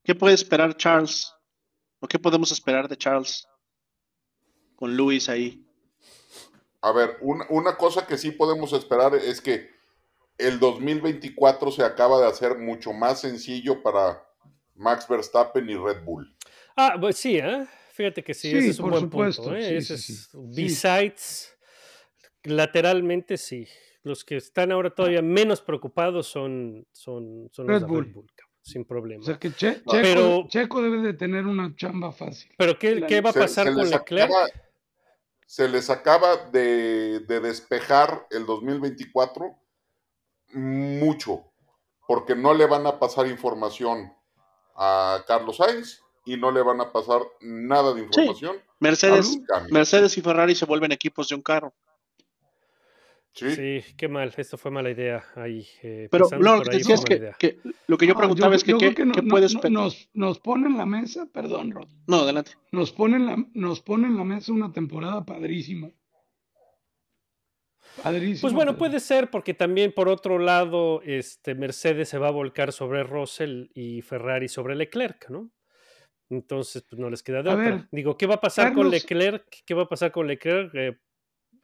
[0.03, 1.33] ¿Qué puede esperar Charles?
[2.01, 3.47] ¿O qué podemos esperar de Charles
[4.76, 5.64] con Lewis ahí?
[6.83, 9.70] A ver, una, una cosa que sí podemos esperar es que
[10.39, 14.24] el 2024 se acaba de hacer mucho más sencillo para
[14.74, 16.35] Max Verstappen y Red Bull.
[16.76, 17.66] Ah, pues sí, ¿eh?
[17.93, 19.57] Fíjate que sí, Sí, ese es un por buen supuesto, punto.
[19.59, 19.62] ¿eh?
[19.68, 20.39] sí, Ese sí, es- sí.
[20.62, 21.55] Besides,
[22.45, 23.66] lateralmente sí.
[24.03, 28.05] Los que están ahora todavía menos preocupados son, son, son los Red de Bull.
[28.07, 29.20] Red Bull, cabrón, sin problema.
[29.20, 32.51] O sea que Che- Checo, Pero- Checo debe de tener una chamba fácil.
[32.57, 34.31] Pero ¿qué, qué va a pasar se con Leclerc?
[34.31, 34.49] acaba-
[35.51, 39.59] se les acaba de, de despejar el 2024
[40.53, 41.42] mucho,
[42.07, 44.14] porque no le van a pasar información
[44.76, 48.62] a Carlos Sainz y no le van a pasar nada de información.
[48.78, 49.40] Mercedes.
[49.72, 51.74] Mercedes y Ferrari se vuelven equipos de un carro.
[53.33, 53.55] Sí.
[53.55, 55.64] Sí, qué mal, esto fue mala idea ahí.
[55.83, 57.03] eh, Pero no, lo por que decía es
[57.87, 60.85] lo que yo No, preguntaba es que, yo ¿qué, no- puedes nos, nos ponen la
[60.85, 62.53] mesa, perdón, Rod, No, adelante.
[62.72, 65.91] nos ponen la, nos ponen la mesa una temporada padrísima.
[68.03, 68.41] Padrísima.
[68.41, 68.78] Pues bueno, padrísima.
[68.78, 73.66] puede ser porque también por otro lado, este Mercedes se va a volcar sobre Russell
[73.74, 75.51] y Ferrari sobre Leclerc, ¿no?
[76.31, 77.64] Entonces, pues no les queda de A otra.
[77.70, 79.45] ver, Digo, ¿qué va a pasar con Leclerc?
[79.66, 80.74] ¿Qué va a pasar conLeclerc?
[80.74, 80.99] Eh,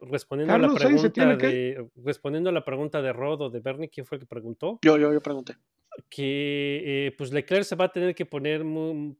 [0.01, 3.89] respondiendo a la pregunta tiene de respondiendo a la pregunta de Rod o de Bernie,
[3.89, 4.79] ¿quién fue el que preguntó?
[4.83, 5.55] Yo, yo, yo pregunté.
[6.09, 9.15] que eh, pues Leclerc se va a tener que poner muy,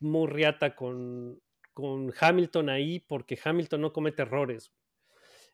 [0.00, 1.40] muy riata con,
[1.74, 4.72] con Hamilton ahí porque Hamilton no comete errores.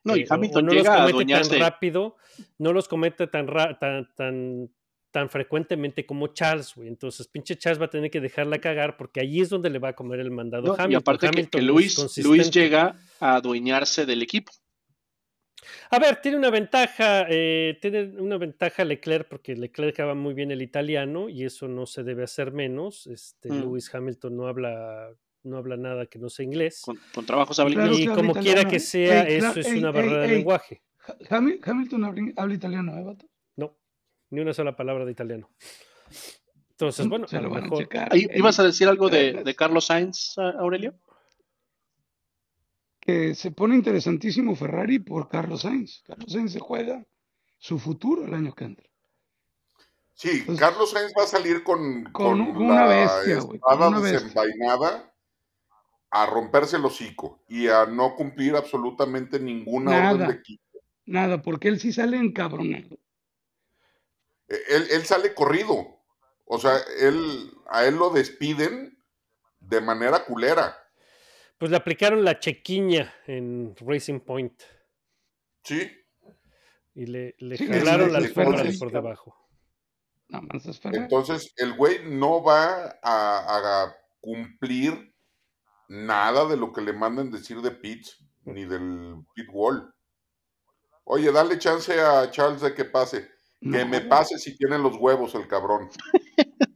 [0.03, 1.49] No, y Eh, Hamilton no los llega a comete adueñarse.
[1.51, 2.15] tan rápido,
[2.57, 4.69] no los comete tan, ra- tan, tan,
[5.11, 6.87] tan frecuentemente como Charles, güey.
[6.87, 9.89] Entonces, pinche Charles va a tener que dejarla cagar porque ahí es donde le va
[9.89, 10.91] a comer el mandado No, Hamilton.
[10.91, 14.53] y aparte que, Hamilton que Luis, Luis llega a adueñarse del equipo.
[15.91, 20.51] A ver, tiene una ventaja, eh, tiene una ventaja Leclerc porque Leclerc habla muy bien
[20.51, 23.07] el italiano y eso no se debe hacer menos.
[23.07, 23.61] Este, Mm.
[23.61, 25.11] Lewis Hamilton no habla,
[25.43, 26.81] no habla nada que no sea inglés.
[26.83, 28.05] Con, con trabajos habla Claro inglés.
[28.05, 28.69] y como quiera italiano.
[28.69, 30.35] que sea, Ey, eso claro, es ey, una ey, barrera de ey.
[30.37, 30.81] lenguaje.
[31.07, 33.25] Ha- Hami- Hamilton habla, habla italiano, ¿eh, vato?
[33.57, 33.77] No,
[34.29, 35.49] ni una sola palabra de italiano.
[36.71, 37.89] Entonces, bueno, Se a lo lo a mejor.
[38.11, 40.93] Ey, ¿Ibas a decir algo de, de Carlos Sainz, a- Aurelio?
[43.35, 46.03] Se pone interesantísimo Ferrari por Carlos Sainz.
[46.05, 47.05] Carlos Sainz se juega
[47.57, 48.85] su futuro el año que entra.
[50.13, 54.19] Sí, Carlos Sainz va a salir con, Con con una la bestia, con una bestia.
[54.19, 55.13] desenvainada
[56.11, 60.27] a romperse el hocico y a no cumplir absolutamente ninguna orden Nada.
[60.27, 60.63] de equipo.
[61.05, 62.97] Nada, porque él sí sale encabronado.
[64.47, 65.99] Eh, Él, él sale corrido.
[66.45, 68.97] O sea, él, a él lo despiden
[69.59, 70.75] de manera culera.
[71.59, 74.59] Pues le aplicaron la chequiña en Racing Point
[75.63, 75.91] Sí.
[76.95, 79.35] y le, le Sí, jalaron la alfombra de por debajo.
[80.29, 81.03] Nada más es Ferrari.
[81.03, 85.13] Entonces, el güey no va a, a cumplir
[85.89, 89.93] nada de lo que le manden decir de Pitts, ni del pit wall.
[91.03, 93.23] Oye, dale chance a Charles de que pase.
[93.59, 95.89] Que No, me pase si tiene los huevos el cabrón.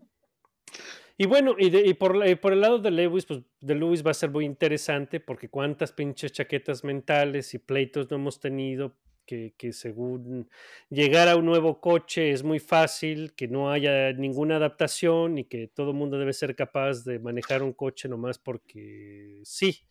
[1.17, 4.45] Y bueno, y, por el lado de Lewis, pues de Lewis va a ser muy
[4.45, 8.95] interesante porque cuántas pinches chaquetas mentales y pleitos no hemos tenido
[9.25, 10.49] que, que según
[10.89, 15.67] llegar a un nuevo coche es muy fácil, que no haya ninguna adaptación y que
[15.67, 19.85] todo el mundo debe ser capaz de manejar un coche nomás porque sí.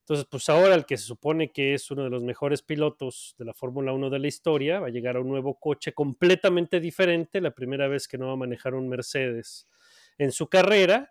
[0.00, 3.44] Entonces, pues ahora el que se supone que es uno de los mejores pilotos de
[3.44, 7.40] la Fórmula 1 de la historia va a llegar a un nuevo coche completamente diferente,
[7.40, 9.68] la primera vez que no va a manejar un Mercedes
[10.18, 11.10] en su carrera.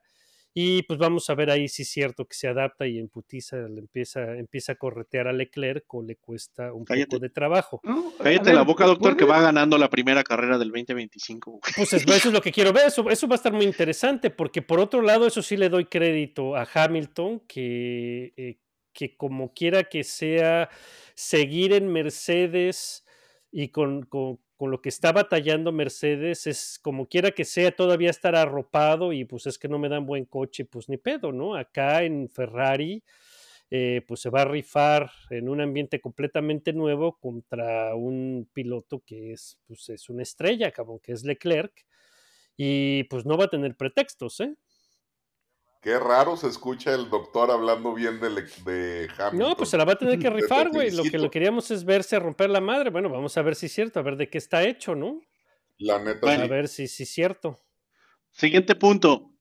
[0.51, 3.55] Y pues vamos a ver ahí si es cierto que se adapta y en putiza
[3.57, 7.05] le empieza, empieza a corretear a Leclerc o le cuesta un Cállate.
[7.05, 7.79] poco de trabajo.
[7.83, 8.11] ¿no?
[8.19, 11.51] A Cállate ver, la boca, doctor, que va ganando la primera carrera del 2025.
[11.51, 11.61] güey.
[11.75, 14.31] Pues es- eso es lo que quiero ver, eso, eso va a estar muy interesante,
[14.31, 18.57] porque por otro lado, eso sí le doy crédito a Hamilton, que, eh,
[18.91, 20.67] que como quiera que sea,
[21.13, 23.05] seguir en Mercedes
[23.51, 28.09] y con, con- con lo que está batallando Mercedes, es como quiera que sea, todavía
[28.09, 31.55] estar arropado y pues es que no me dan buen coche, pues ni pedo, ¿no?
[31.55, 33.01] Acá en Ferrari,
[33.71, 39.31] eh, pues se va a rifar en un ambiente completamente nuevo contra un piloto que
[39.31, 41.85] es, pues, es una estrella, cabrón, que es Leclerc,
[42.57, 44.55] y pues no va a tener pretextos, ¿eh?
[45.81, 48.29] Qué raro se escucha el doctor hablando bien de,
[48.65, 49.37] de Hamilton.
[49.37, 50.91] No, pues se la va a tener que rifar, güey.
[50.91, 52.89] Lo que lo queríamos es verse romper la madre.
[52.89, 55.21] Bueno, vamos a ver si es cierto, a ver de qué está hecho, ¿no?
[55.77, 56.43] La neta, Bueno.
[56.43, 57.61] A ver si si es cierto.
[58.31, 59.31] Siguiente punto.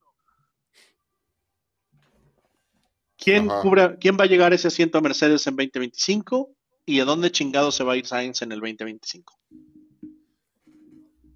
[3.16, 6.54] ¿Quién, cubra- ¿Quién va a llegar a ese asiento a Mercedes en 2025?
[6.86, 9.34] ¿Y a dónde chingado se va a ir Sainz en el 2025?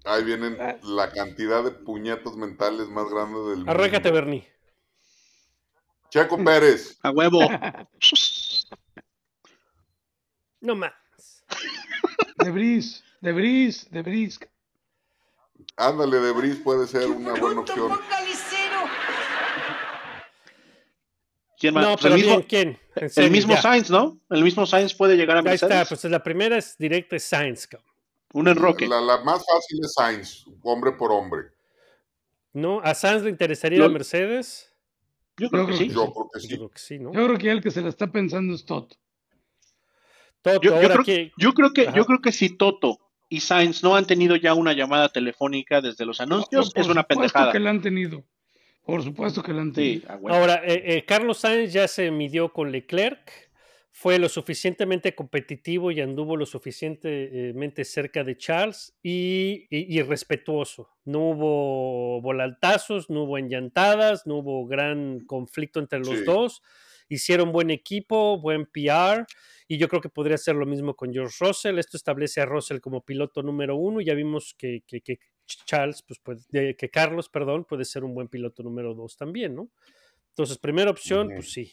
[0.05, 0.77] Ahí vienen Ah.
[0.83, 3.71] la cantidad de puñetas mentales más grande del mundo.
[3.71, 4.47] Arráncate, Bernie.
[6.13, 6.97] Checo Pérez.
[7.01, 7.39] A huevo.
[10.61, 10.93] No más.
[12.37, 14.39] De Bris, de Bris, de Bris.
[15.75, 17.99] Ándale, de Bris puede ser una buena opción.
[21.59, 21.83] ¿Quién más?
[21.83, 22.79] No, Pues pero el mismo, bien, ¿quién?
[22.95, 23.61] En el mismo ya.
[23.61, 24.19] Sainz, ¿no?
[24.29, 25.71] El mismo Sainz puede llegar a Ahí Mercedes.
[25.73, 27.89] está, pues la primera es directa es Sainz, cabrón.
[28.33, 28.87] Un enroque.
[28.87, 31.49] La, la más fácil es Sainz, hombre por hombre.
[32.53, 32.79] ¿No?
[32.81, 34.72] ¿A Sainz le interesaría Lo- a Mercedes?
[35.37, 35.87] Yo creo que Yo sí.
[35.89, 36.55] Yo creo que Yo sí.
[36.55, 37.13] creo que sí, ¿no?
[37.13, 38.95] Yo creo que el que se la está pensando es Toto.
[40.41, 41.95] Toto, Yo, yo ahora creo, que yo creo que Ajá.
[41.97, 46.05] yo creo que si Toto y Sainz no han tenido ya una llamada telefónica desde
[46.05, 47.51] los anuncios, Por es una supuesto pendejada.
[47.51, 48.23] que la han tenido.
[48.85, 50.33] Por supuesto que la han Sí, tenido.
[50.33, 53.31] Ahora, eh, eh, Carlos Sainz ya se midió con Leclerc,
[53.95, 60.89] fue lo suficientemente competitivo y anduvo lo suficientemente cerca de Charles y, y- y respetuoso.
[61.05, 66.23] No hubo volaltazos, no hubo enllantadas, no hubo gran conflicto entre los Sí.
[66.25, 66.61] dos.
[67.07, 69.25] Hicieron buen equipo, buen PR,
[69.67, 71.77] y yo creo que podría ser lo mismo con George Russell.
[71.77, 74.01] Esto establece a Russell como piloto número uno.
[74.01, 75.19] y Ya vimos que, que- que
[75.65, 79.69] Charles, pues, puede- que Carlos, perdón, puede ser un buen piloto número dos también, ¿no?
[80.29, 81.71] Entonces, primera opción, pues sí,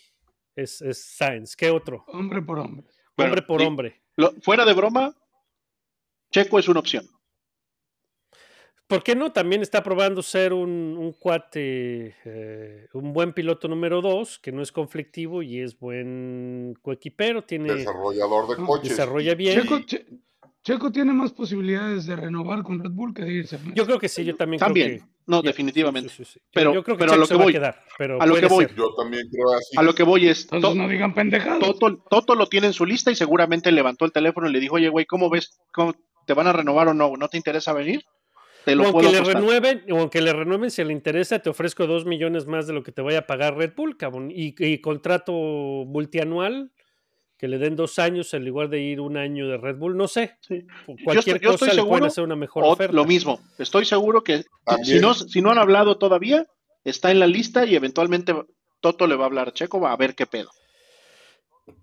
[0.56, 1.56] es, es Sainz.
[1.56, 2.04] ¿Qué otro?
[2.08, 2.86] Hombre por hombre.
[3.16, 4.02] Bueno, hombre por hombre.
[4.16, 5.16] Lo- fuera de broma,
[6.32, 7.06] Checo es una opción.
[8.86, 9.30] ¿Por qué no?
[9.32, 14.62] También está probando ser un, un cuate, eh, un buen piloto número dos, que no
[14.62, 18.88] es conflictivo y es buen coequipero, tiene, Desarrollador de coches.
[18.90, 19.62] desarrolla bien.
[19.62, 20.06] Checo, Che-
[20.62, 23.58] Checo tiene más posibilidades de renovar con Red Bull que de irse.
[23.74, 25.12] Yo creo que sí, yo también, También, creo que...
[25.26, 26.10] no, definitivamente.
[26.10, 26.38] sí, sí, sí.
[26.40, 28.34] Yo- Pero- yo creo que pero a lo que voy, a quedar, pero a lo
[28.36, 28.64] que voy.
[28.66, 28.74] ser.
[28.76, 29.76] Yo también creo así.
[29.78, 31.60] A lo que voy es, Entonces To- no digan pendejadas.
[31.60, 34.74] Toto, Toto lo tiene en su lista y seguramente levantó el teléfono y le dijo,
[34.74, 35.58] oye, güey, ¿cómo ves?
[35.72, 35.94] ¿Cómo
[36.26, 37.16] ¿Te van a renovar o no?
[37.16, 38.04] ¿No te interesa venir?
[38.66, 41.48] Te O lo aunque puedo le renueven, o aunque le renueven, si le interesa, te
[41.48, 44.30] ofrezco dos millones más de lo que te vaya a pagar Red Bull, cabrón.
[44.30, 45.32] Y, y contrato
[45.86, 46.70] multianual,
[47.40, 50.06] que le den dos años en lugar de ir un año de Red Bull, no
[50.08, 50.36] sé.
[50.42, 50.66] Sí.
[51.04, 52.94] Cualquier estoy- yo cosa estoy le pueden seguro, hacer una mejor oferta.
[52.94, 54.44] lo mismo, estoy seguro que
[54.84, 56.46] si no, si no han hablado todavía,
[56.84, 58.34] está en la lista y eventualmente
[58.80, 60.50] Toto le va a hablar a Checo, va a ver qué pedo.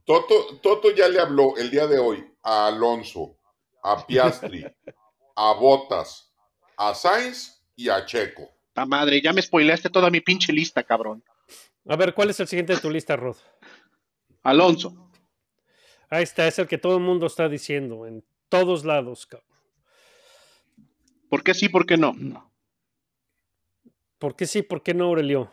[0.06, 3.38] Toto, Toto ya le habló el día de hoy a Alonso,
[3.84, 4.64] a Piastri,
[5.36, 6.34] a Botas,
[6.78, 8.50] a Sainz y a Checo.
[8.76, 11.24] La madre, ya me spoileaste toda mi pinche lista, cabrón.
[11.88, 13.38] A ver, ¿cuál es el siguiente de tu lista, Rod?
[14.44, 15.07] Alonso.
[16.10, 19.48] Ahí está, es el que todo el mundo está diciendo, en todos lados, cabrón.
[21.30, 22.14] ¿Por qué sí, por qué no?
[22.14, 22.52] No.
[24.18, 25.52] ¿Por qué sí, por qué no, Aurelio?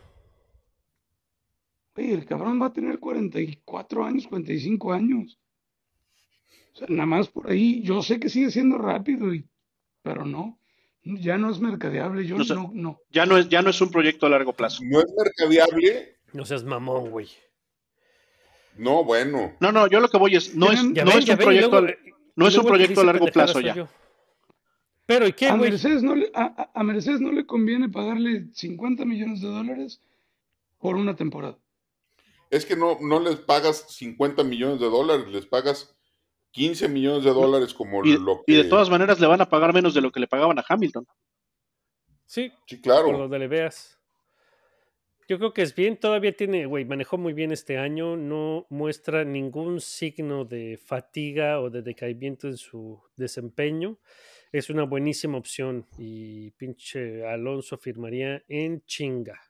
[1.97, 5.39] Oye, el cabrón va a tener 44 años, 45 años.
[6.73, 7.81] O sea, nada más por ahí.
[7.83, 9.47] Yo sé que sigue siendo rápido, y,
[10.01, 10.59] pero no.
[11.03, 12.25] Ya no es mercadeable.
[12.25, 12.55] Yo No sé.
[12.55, 12.99] no, no.
[13.11, 14.83] Ya no es, ya no es un proyecto a largo plazo.
[14.83, 16.17] No es mercadeable.
[16.33, 17.27] No seas mamón, güey.
[18.77, 19.53] No, bueno.
[19.59, 21.87] No, no, yo lo que voy es, no es, no ven, es un proyecto, luego,
[21.87, 21.97] eh,
[22.35, 23.75] no es un proyecto a largo plazo ya.
[23.75, 23.87] yo.
[25.05, 25.55] Pero, ¿y qué, A?
[25.55, 30.01] Mercedes, no le, a, Mercedes no le conviene pagarle 50 millones de dólares
[30.79, 31.57] por una temporada.
[32.49, 35.95] Es que no, no les pagas 50 millones de dólares, les pagas
[36.51, 38.53] 15 millones de dólares como Y, lo que...
[38.53, 40.65] y de todas maneras le van a pagar menos de lo que le pagaban a
[40.67, 41.05] Hamilton.
[42.25, 43.17] Sí, Sí, por claro.
[43.17, 43.94] donde le veas.
[45.27, 49.23] Yo creo que es bien, todavía tiene, güey, manejó muy bien este año, no muestra
[49.23, 53.97] ningún signo de fatiga o de decaimiento en su desempeño.
[54.51, 59.41] Es una buenísima opción y pinche Alonso firmaría en chinga.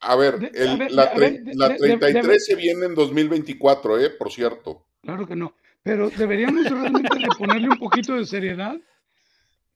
[0.00, 2.54] A ver, De- el- a ver, la, tre- de- la de- de- 33 de- se
[2.54, 4.10] viene en 2024, ¿eh?
[4.10, 4.86] Por cierto.
[5.02, 5.54] Claro que no.
[5.82, 8.76] Pero deberíamos realmente de ponerle un poquito de seriedad,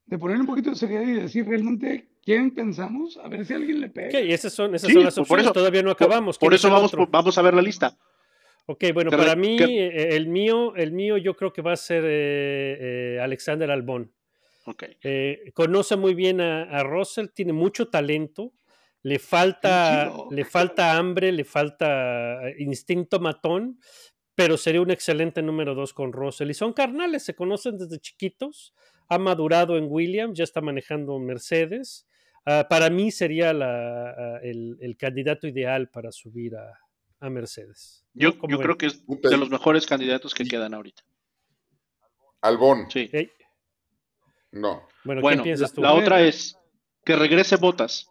[0.07, 3.81] de ponerle un poquito de seriedad y decir realmente quién pensamos, a ver si alguien
[3.81, 4.09] le pega.
[4.19, 6.39] Ok, y esas son, esas Sí, son las por opciones, eso- todavía no Por- acabamos.
[6.39, 7.07] Por, ¿Quién es eso vamos, otro?
[7.11, 7.97] vamos a ver la lista.
[8.67, 12.05] Ok, bueno, para mí, eh, el mío, el mío yo creo que va a ser
[12.07, 14.13] eh, eh, Alexander Albón.
[14.67, 14.85] Ok.
[15.03, 18.53] Eh, conoce muy bien a, a Russell, tiene mucho talento,
[19.03, 23.81] le falta, le falta hambre, le falta eh, instinto matón,
[24.37, 26.51] pero sería un excelente número dos con Russell.
[26.51, 28.73] Y son carnales, se conocen desde chiquitos,
[29.11, 32.07] ha madurado en Williams, ya está manejando Mercedes.
[32.47, 36.79] Ah, para mí sería la- ah, el, el candidato ideal para subir a,
[37.21, 38.05] a Mercedes.
[38.15, 41.03] Yo, creo que es de los mejores candidatos que quedan ahorita.
[42.41, 43.11] Albón, Sí.
[44.53, 44.87] No.
[45.05, 45.83] bueno, Bueno, ¿qué piensas la, tú?
[45.83, 46.57] la otra es
[47.05, 48.09] que regrese Botas.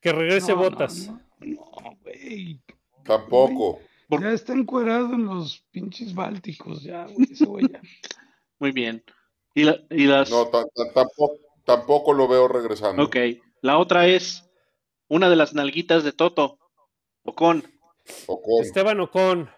[0.00, 1.06] Que regrese No, no, Botas.
[1.08, 2.60] No, no, güey.
[3.04, 3.80] Tampoco.
[4.20, 7.66] Ya está encuerado en los pinches bálticos, ya, güey.
[8.58, 9.02] Muy bien.
[9.56, 10.30] Y, la- y las.
[10.30, 13.02] No, ta- ta- tampoco, tampoco lo veo regresando.
[13.04, 13.16] Ok.
[13.62, 14.44] La otra es
[15.08, 16.58] una de las nalguitas de Toto.
[17.24, 17.64] Ocon.
[18.26, 18.62] Ocon.
[18.62, 19.48] Esteban Ocon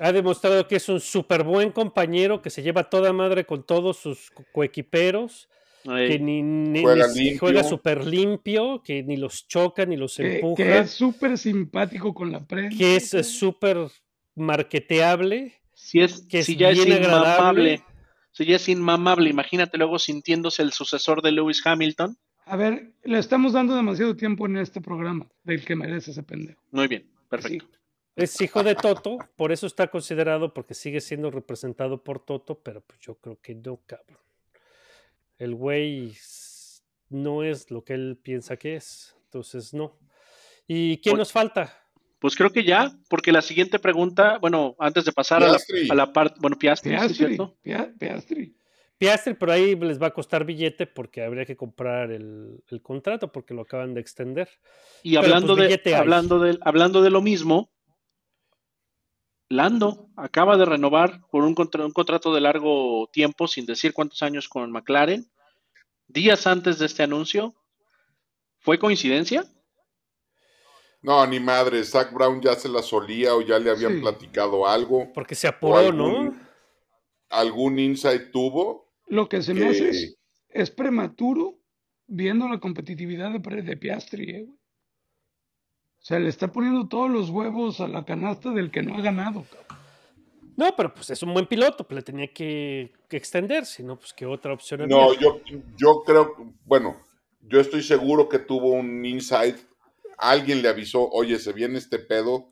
[0.00, 3.96] ha demostrado que es un súper buen compañero, que se lleva toda madre con todos
[3.98, 5.48] sus co- coequiperos,
[5.82, 7.40] que ni, ni- Juega ni- limpio.
[7.40, 12.14] juega súper limpio, que ni los choca ni los Que, empuja, que es súper simpático
[12.14, 12.78] con la prensa.
[12.78, 13.88] que es súper
[14.36, 17.82] marketeable, si es, que es si ya es bien agradable.
[18.32, 22.16] Si ya es inmamable, imagínate luego sintiéndose el sucesor de Lewis Hamilton.
[22.46, 26.60] A ver, le estamos dando demasiado tiempo en este programa, del que merece ese pendejo.
[26.70, 27.78] Muy bien, perfecto.
[28.16, 32.80] es hijo de Toto, por eso está considerado, porque sigue siendo representado por Toto, pero
[32.80, 34.18] pues yo creo que no, cabrón.
[35.38, 36.16] El güey
[37.10, 39.98] no es lo que él piensa que es, entonces no.
[40.66, 41.81] ¿Y quién nos falta?
[42.22, 45.90] Pues creo que ya, porque la siguiente pregunta, bueno, antes de pasar a la, Piastri.
[45.90, 47.58] a la parte, bueno, Piastri, ¿sí es Piastri, cierto?
[47.62, 48.56] Pia- Piastri.
[48.96, 53.32] Piastri, pero ahí les va a costar billete porque habría que comprar el, el contrato
[53.32, 54.48] porque lo acaban de extender.
[55.02, 57.72] Y Pero, hablando pues, de, hablando de, hablando de lo mismo,
[59.48, 64.22] Lando acaba de renovar por un, contra- un contrato de largo tiempo, sin decir cuántos
[64.22, 65.28] años con McLaren,
[66.06, 67.54] días antes de este anuncio.
[68.60, 69.44] ¿Fue coincidencia?
[71.02, 71.82] No, ni madre.
[71.84, 74.00] Zach Brown ya se la solía o ya le habían Sí.
[74.00, 75.12] platicado algo.
[75.12, 76.40] Porque se apuró, algún, ¿no?
[77.28, 78.92] algún insight tuvo.
[79.08, 80.16] Lo que se me hace es,
[80.48, 81.58] es prematuro
[82.06, 84.56] viendo la competitividad de, de Piastri, eh, güey.
[84.56, 89.00] O sea, le está poniendo todos los huevos a la canasta del que no ha
[89.00, 89.82] ganado, cabrón.
[90.56, 93.96] No, pero pues es un buen piloto, pues le tenía que, que extender, si no,
[93.98, 94.96] pues qué otra opción había.
[94.96, 95.40] No, yo,
[95.76, 96.34] yo creo,
[96.64, 96.96] bueno,
[97.40, 99.56] yo estoy seguro que tuvo un insight.
[100.22, 102.48] Alguien le avisó, oye, se viene este pedo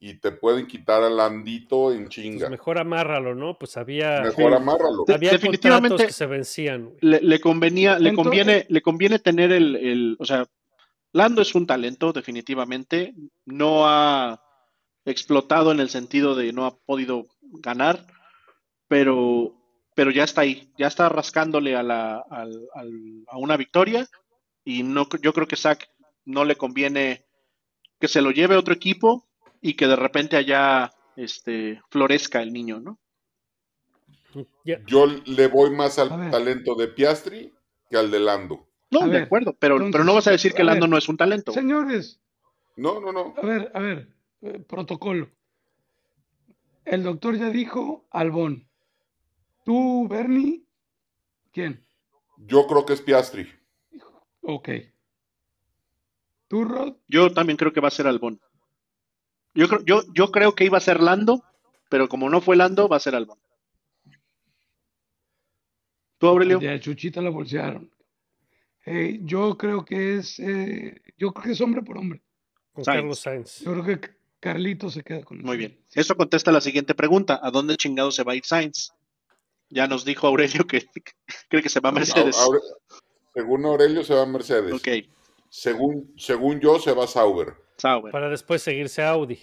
[0.00, 2.50] y te pueden quitar al Landito en Pues chinga.
[2.50, 3.56] mejor amárralo, ¿no?
[3.58, 4.56] Pues había, Mejor Sí.
[4.56, 5.04] amárralo.
[5.08, 6.84] Había definitivamente- contratos que se vencían.
[6.86, 6.96] güey.
[7.00, 10.46] Le, le convenía, le conviene, le conviene tener el, el- o sea,
[11.12, 13.14] Lando es un talento, definitivamente.
[13.46, 14.42] No ha
[15.04, 18.04] explotado en el sentido de no ha podido ganar,
[18.88, 19.54] pero,
[19.94, 24.06] pero ya está ahí, ya está rascándole a la, al- al- a una victoria.
[24.64, 25.86] Y no, yo creo que Zach
[26.24, 27.24] no le conviene
[28.00, 29.26] que se lo lleve a otro equipo
[29.60, 32.98] y que de repente allá este, florezca el niño, ¿no?
[34.86, 37.52] Yo le voy más al talento de Piastri
[37.88, 38.66] que al de Lando.
[38.90, 40.72] No, A de ver, acuerdo, pero, entonces, pero no vas a decir que a ver,
[40.74, 41.52] Lando no es un talento.
[41.52, 42.20] Señores,
[42.76, 43.34] No, no, no.
[43.36, 44.08] a ver, a ver,
[44.42, 45.30] eh, protocolo.
[46.84, 48.68] El doctor ya dijo Albón.
[49.64, 50.64] Tú, Bernie,
[51.52, 51.80] ¿quién?
[52.36, 53.48] Yo creo que es Piastri.
[54.42, 54.68] Ok.
[56.48, 56.94] ¿Tú, Rod?
[57.08, 58.40] Yo también creo que va a ser Albón.
[59.54, 61.42] Yo creo, yo, yo creo que iba a ser Lando,
[61.88, 63.38] pero como no fue Lando, va a ser Albón.
[66.18, 66.60] ¿Tú, Aurelio?
[66.60, 67.90] Ya, Chuchita la bolsearon.
[68.86, 72.22] Eh, yo creo que es, eh, yo creo que es hombre por hombre.
[72.72, 72.98] con Sainz.
[73.00, 73.60] Carlos Sainz.
[73.60, 75.80] Yo creo que Carlito se queda con Muy bien.
[75.94, 77.40] Eso contesta la siguiente pregunta.
[77.42, 78.92] ¿A dónde chingado se va a ir Sainz?
[79.70, 80.84] Ya nos dijo Aurelio que
[81.48, 82.36] cree que se va a Mercedes.
[82.36, 82.60] Aure-
[83.32, 84.72] según Aurelio se va a Mercedes.
[84.72, 84.88] Ok,
[85.56, 87.54] Según, según yo se va a Sauber.
[87.78, 88.10] Sauber.
[88.10, 89.38] Para después seguirse a Audi.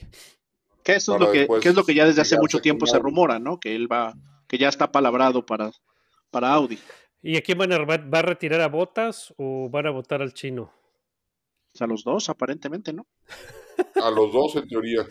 [0.84, 3.00] Que eso es lo que, que es lo que ya desde hace mucho tiempo se
[3.00, 3.62] rumora, ¿no?
[3.62, 4.14] Que él va,
[4.46, 5.72] que ya está palabrado para,
[6.30, 6.78] para Audi.
[7.22, 10.34] ¿Y a quién van a, va, a retirar a Botas o van a votar al
[10.34, 10.74] chino?
[11.74, 13.08] Sea, los dos, aparentemente, ¿no?
[13.96, 15.08] A los dos en teoría.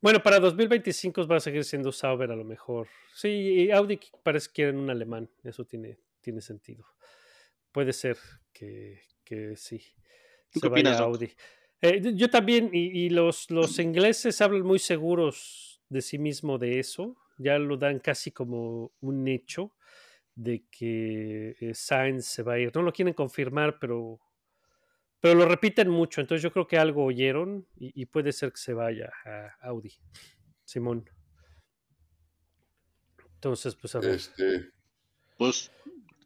[0.00, 2.88] Bueno, para 2025 va a seguir siendo Sauber a lo mejor.
[3.14, 5.30] Sí, y Audi parece que quieren un alemán.
[5.44, 6.84] Eso tiene, tiene sentido.
[7.70, 8.18] Puede ser
[8.52, 9.80] que, que sí.
[10.50, 11.00] ¿Tú se qué vaya opinas?
[11.00, 11.30] Audi.
[11.80, 16.78] Eh, yo también, y, y los, los ingleses hablan muy seguros de sí mismo de
[16.78, 17.16] eso.
[17.38, 19.74] Ya lo dan casi como un hecho
[20.34, 22.70] de que eh, Sainz se va a ir.
[22.74, 24.20] No lo quieren confirmar, pero,
[25.20, 26.20] pero lo repiten mucho.
[26.20, 29.92] Entonces yo creo que algo oyeron y, y puede ser que se vaya a Audi.
[30.64, 31.08] Simón.
[33.34, 34.14] Entonces, pues a ver.
[34.14, 34.70] Este,
[35.36, 35.70] Pues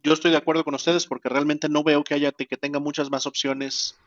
[0.03, 3.11] yo estoy de acuerdo con ustedes porque realmente no veo que haya que tenga muchas
[3.11, 3.99] más opciones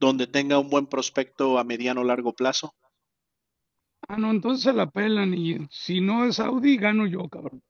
[0.00, 2.74] donde tenga un buen prospecto a mediano o largo plazo.
[4.06, 7.62] Ah, no, entonces se la pelan y si no es Audi, gano yo, cabrón.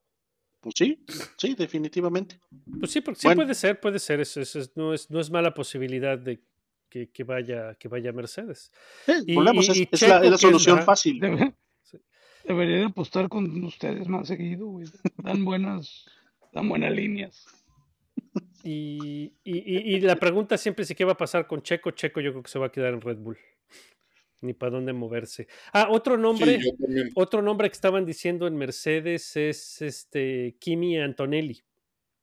[0.60, 1.04] Pues sí,
[1.36, 2.40] sí, definitivamente.
[2.78, 3.42] Pues sí, porque sí Bueno.
[3.42, 4.20] puede ser, puede ser.
[4.20, 6.40] Es, es- es- no, es, no es mala posibilidad de
[6.88, 8.72] que, que vaya, que vaya Mercedes.
[9.26, 11.20] Y- volvemos, y- es, y es la, es la es solución fácil.
[11.20, 11.98] Debe- Sí.
[12.44, 14.86] debería de apostar con ustedes más seguido, güey.
[15.16, 16.04] Dan buenas,
[16.52, 17.46] dan buenas líneas.
[18.64, 21.90] Y, y- y- y la pregunta siempre es: ¿y ¿qué va a pasar con Checo?
[21.92, 23.38] Checo, yo creo que se va a quedar en Red Bull.
[24.40, 25.48] Ni para dónde moverse.
[25.72, 26.70] Ah, otro nombre, sí,
[27.16, 31.60] otro nombre que estaban diciendo en Mercedes es este Kimi Antonelli.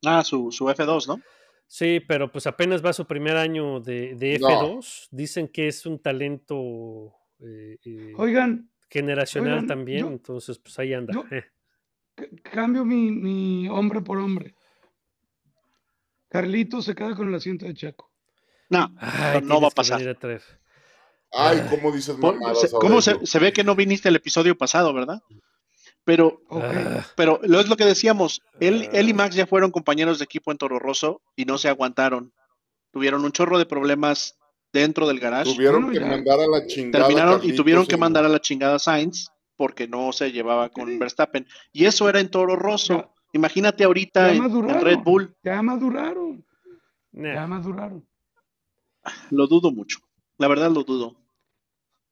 [0.05, 1.21] Ah, su, su F2, ¿no?
[1.67, 4.47] Sí, pero pues apenas va su primer año de, de No.
[4.79, 5.07] F2.
[5.11, 10.93] Dicen que es un talento eh, eh, Oigan, generacional oigan, también, yo- entonces pues ahí
[10.93, 11.13] anda.
[11.13, 11.43] yo- eh.
[12.43, 14.53] cambio mi, mi hombre por hombre.
[16.41, 18.11] Carlito se queda con el asiento de Checo.
[18.69, 20.01] No, Ay, no va a pasar.
[21.31, 25.21] Ay, ¿cómo dices mamadas, se- ¿Cómo se, ve que no viniste el episodio pasado, verdad?
[26.03, 26.41] Pero.
[26.51, 28.41] Ah, pero lo es lo que decíamos.
[28.59, 29.15] Él, él y Ah.
[29.15, 32.31] Max ya fueron compañeros de equipo en Toro Rosso y no se aguantaron.
[32.91, 34.37] Tuvieron un chorro de problemas
[34.71, 35.51] dentro del garage.
[35.53, 36.11] Tuvieron Bueno, que ya.
[36.11, 37.05] mandar a la chingada.
[37.07, 40.87] terminaron y tuvieron que mandar a la chingada a Sainz porque no se llevaba con
[40.89, 40.97] Sí.
[40.97, 41.47] Verstappen.
[41.73, 43.11] Y eso era en Toro Rosso.
[43.39, 44.81] Imagínate ahorita en.
[44.81, 45.35] Red Bull.
[45.43, 46.41] Ya maduraron.
[47.11, 47.33] nah.
[47.33, 48.07] Ya maduraron.
[49.29, 49.99] Lo dudo mucho.
[50.37, 51.15] La verdad lo dudo.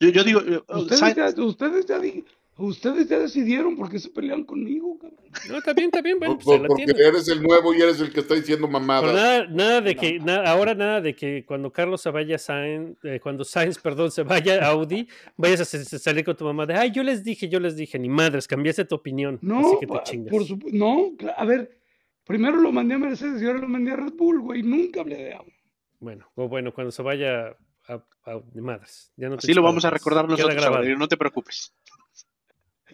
[0.02, 2.26] Yo, yo digo, eh, Ustedes Sainz- ya, ustedes ya, di-
[2.58, 5.20] ustedes ya decidieron por qué se pelean conmigo, cabrón.
[5.50, 7.06] No, está bien, está bien, bueno, Por- pues la porque tienen.
[7.06, 9.14] eres el nuevo y eres el que está diciendo Pero mamadas.
[9.16, 13.20] nada, nada de que, ahora nada de que cuando Carlos se vaya a Sainz, eh,
[13.22, 16.92] cuando Sainz, perdón, se vaya a Audi, vayas a salir con tu mamá de, ay,
[16.92, 19.94] yo les dije, yo les dije, ni madres, cambiaste tu opinión, No, así que te
[19.94, 20.32] pa- chingas.
[20.32, 20.78] por supuesto.
[20.78, 21.80] No, a ver,
[22.24, 24.62] primero lo mandé a Mercedes y ahora lo mandé a Red Bull, güey.
[24.64, 25.54] Nunca hablé de Audi.
[26.00, 27.56] Bueno, o bueno, cuando se vaya
[27.88, 27.94] a,
[28.26, 29.12] a- de madres.
[29.18, 30.56] Ya no te así lo vamos a recordar nosotros,
[31.00, 31.74] no te preocupes.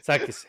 [0.02, 0.48] Sáquese.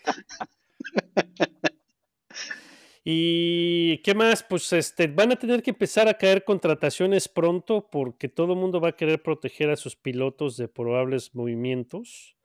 [3.05, 4.42] ¿Y qué más?
[4.42, 8.80] Pues este, van a tener que empezar a caer contrataciones pronto porque todo el mundo
[8.80, 12.36] va a querer proteger a sus pilotos de probables movimientos.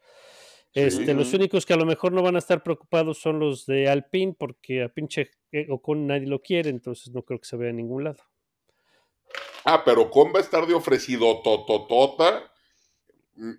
[0.74, 3.88] Este, Los únicos que a lo mejor no van a estar preocupados son los de
[3.90, 7.70] Alpine porque a pinche eh, Ocon nadie lo quiere, entonces no creo que se vea
[7.70, 8.22] en ningún lado.
[9.64, 12.52] Ah, pero Con va a estar de ofrecido tototota.
[13.36, 13.54] mm,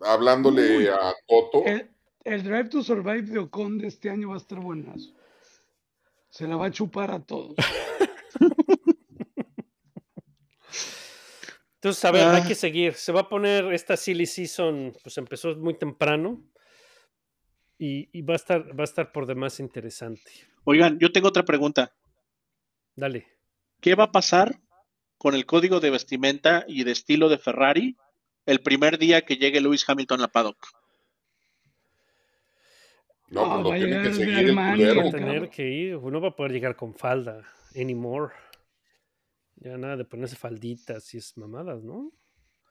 [0.00, 0.86] Hablándole Uy.
[0.88, 1.64] a Toto.
[1.64, 1.91] El,
[2.24, 5.14] el Drive to Survive de Ocon de este año va a estar buenazo.
[6.30, 7.54] Se la va a chupar a todos.
[11.74, 12.46] Entonces, a ver, hay Ah.
[12.48, 12.94] que seguir.
[12.94, 16.40] Se va a poner esta silly season, pues empezó muy temprano
[17.76, 20.22] y, y va, a estar, va a estar por demás interesante.
[20.64, 21.92] Oigan, yo tengo otra pregunta.
[22.94, 23.26] Dale.
[23.80, 24.60] ¿Qué va a pasar
[25.18, 27.96] con el código de vestimenta y de estilo de Ferrari
[28.46, 30.64] el primer día que llegue Lewis Hamilton a paddock?
[33.32, 35.10] No, Ah, pues lo va a tiene llegar que seguir el culero.
[35.10, 37.42] Tener que ir, no va a poder llegar con falda
[37.74, 38.32] anymore.
[39.56, 42.12] Ya nada de ponerse falditas y es mamadas, ¿no?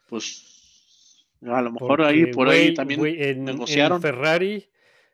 [0.07, 4.01] Pues a lo mejor ahí por ahí también güey, en, en negociaron.
[4.01, 4.69] Ferrari,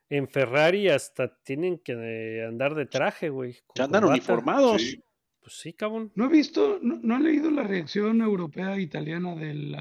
[0.10, 3.56] en Ferrari hasta tienen que eh, andar de traje, güey.
[3.76, 4.82] ya andan uniformados.
[4.82, 5.04] Sí.
[5.40, 6.12] Pues sí, cabrón.
[6.16, 9.78] No he visto, no, no he leído la reacción europea e italiana del.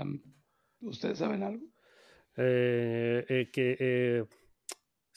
[0.81, 1.67] ¿Ustedes saben algo?
[2.37, 4.25] Eh, eh, que eh,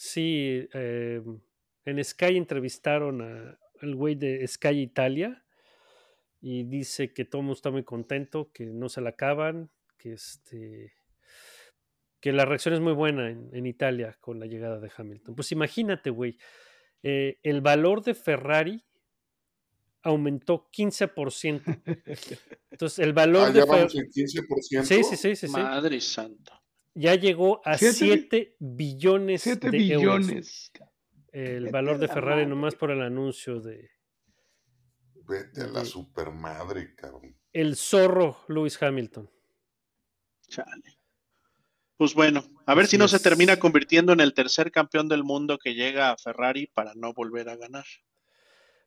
[0.02, 1.22] sí, eh,
[1.84, 5.44] en Sky entrevistaron a- al güey de Sky Italia
[6.42, 10.14] y dice que todo el mundo está muy contento, que no se la acaban, que
[10.14, 10.94] este
[12.22, 15.36] que la reacción es muy buena en, en Italia con la llegada de Hamilton.
[15.36, 16.38] Pues imagínate, güey,
[17.04, 18.84] eh, el valor de Ferrari
[20.04, 21.62] aumentó 15%.
[22.72, 24.84] Entonces, el valor Ah, de ya Fer- vamos en 15%.
[24.84, 25.54] Sí, sí, sí, sí, sí.
[25.54, 26.59] Madre santa.
[27.00, 30.18] Ya llegó a Siete 7 billones 7 de euros.
[30.28, 30.72] billones.
[31.32, 32.48] El Vete valor a de Ferrari madre.
[32.48, 33.90] nomás por el anuncio de
[35.26, 37.38] Vete a la De- supermadre, cabrón.
[37.54, 39.30] el zorro Lewis Hamilton.
[40.50, 40.98] Chale.
[41.96, 43.22] Pues bueno, a ver Así si no se es.
[43.22, 47.48] termina convirtiendo en el tercer campeón del mundo que llega a Ferrari para no volver
[47.50, 47.86] a ganar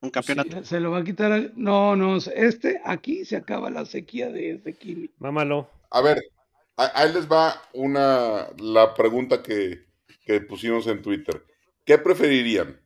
[0.02, 0.64] un Pues campeonato.
[0.64, 1.32] Se lo va a quitar.
[1.32, 5.08] al- No, no, este, aquí se acaba la sequía de, de Kimi.
[5.18, 5.70] Mámalo.
[5.90, 6.41] A ver, a-
[6.76, 9.86] ahí les va una la pregunta que,
[10.24, 11.44] que pusimos en Twitter.
[11.84, 12.80] ¿Qué preferirían?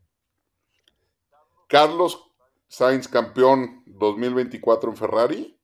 [1.68, 2.22] ¿Carlos
[2.68, 5.60] Sainz campeón 2024 en Ferrari?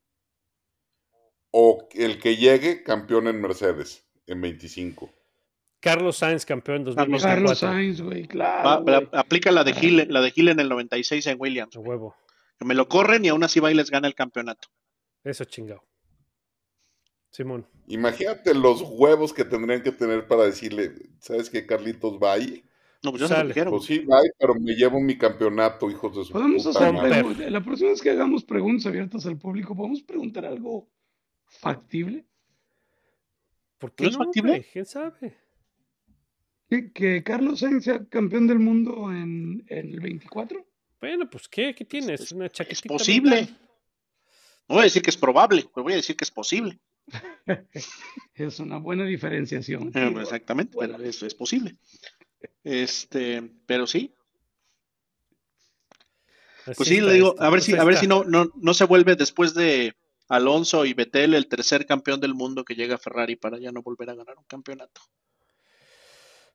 [1.50, 5.12] ¿O el que llegue campeón en Mercedes en 25?
[5.80, 7.34] Carlos Sainz, campeón Carlos 2024.
[7.44, 8.68] Carlos Sainz, güey, claro.
[8.68, 9.08] Va- güey.
[9.12, 11.76] la- aplica la de Gil, la de Gil en el 96 en Williams.
[11.76, 12.16] A huevo.
[12.58, 14.68] Que me lo corren y aún así va y les gana el campeonato.
[15.24, 15.82] Eso chingado.
[17.32, 17.66] Simón.
[17.88, 22.18] Imagínate los huevos que tendrían que tener para decirle, ¿sabes qué, Carlitos?
[22.20, 22.62] Bye.
[23.02, 23.48] No, pues ya se lo Sale.
[23.48, 23.70] dijeron.
[23.72, 27.10] Pues sí, bye, pero me llevo mi campeonato, hijos de su Podemos puta hacer madre.
[27.10, 27.50] preguntas.
[27.50, 30.88] La próxima vez que hagamos preguntas abiertas al público, podemos preguntar algo
[31.46, 32.24] factible.
[33.78, 34.66] ¿Por qué ¿No no, es factible?
[34.72, 35.36] ¿Quién sabe?
[36.68, 40.64] Que, que Carlos Sainz sea campeón del mundo en, en el 24.
[41.00, 41.74] Bueno, pues ¿qué?
[41.74, 42.20] ¿Qué tienes?
[42.20, 43.34] Es- Una Es chaquetita posible.
[43.36, 43.58] mental.
[44.68, 46.78] No voy a decir que es probable, pero voy a decir que es posible.
[48.34, 49.92] Es una buena diferenciación.
[49.94, 50.96] Eh, Exactamente, bueno.
[50.96, 51.76] pero eso es posible.
[52.64, 54.14] Este, pero sí,
[56.64, 58.74] Así pues sí, le digo, a ver Pues si, a ver si no, no, no
[58.74, 59.94] se vuelve después de
[60.28, 63.82] Alonso y Vettel el tercer campeón del mundo que llega a Ferrari para ya no
[63.82, 65.00] volver a ganar un campeonato.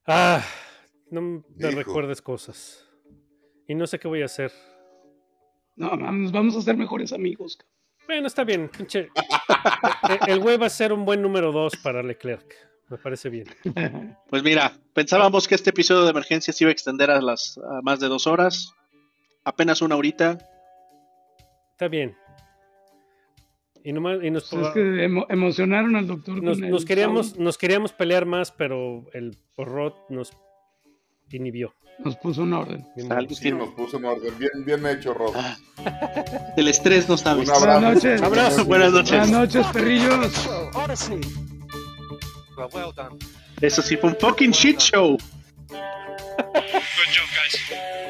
[0.05, 0.41] Ah,
[1.11, 1.71] no me Hijo.
[1.71, 2.85] recuerdes cosas.
[3.67, 4.53] Y no sé qué voy a hacer.
[5.75, 7.59] No, vamos, vamos a ser mejores amigos.
[8.07, 8.69] Bueno, está bien.
[8.69, 9.09] pinche.
[10.09, 12.53] El- El güey va a ser un buen número dos para Leclerc.
[12.89, 13.45] Me parece bien.
[14.29, 17.81] Pues mira, pensábamos que este episodio de emergencia se iba a extender a las a
[17.81, 18.73] más de dos horas,
[19.43, 20.37] apenas una horita.
[21.71, 22.15] Está bien.
[23.83, 26.41] Y, nomás, y nos, Pues es que emo- emocionaron al doctor.
[26.41, 30.31] nos, con el nos queríamos, nos queríamos pelear más, pero el Rot nos
[31.29, 31.73] inhibió.
[31.99, 32.85] Nos puso un orden.
[32.95, 34.33] Sí, nos puso en orden.
[34.37, 35.33] Bien, bien hecho, Rob.
[35.35, 35.57] Ah,
[36.55, 37.49] el estrés no sabes.
[37.49, 37.79] Un abrazo.
[37.79, 38.21] Buenas noches.
[38.21, 38.65] Abrazo.
[38.65, 39.09] Buenas noches.
[39.09, 40.49] Buenas noches, perrillos.
[42.73, 43.17] Well done.
[43.61, 45.17] Eso sí fue un fucking shit show.
[45.69, 45.77] Good
[47.13, 48.06] job, guys.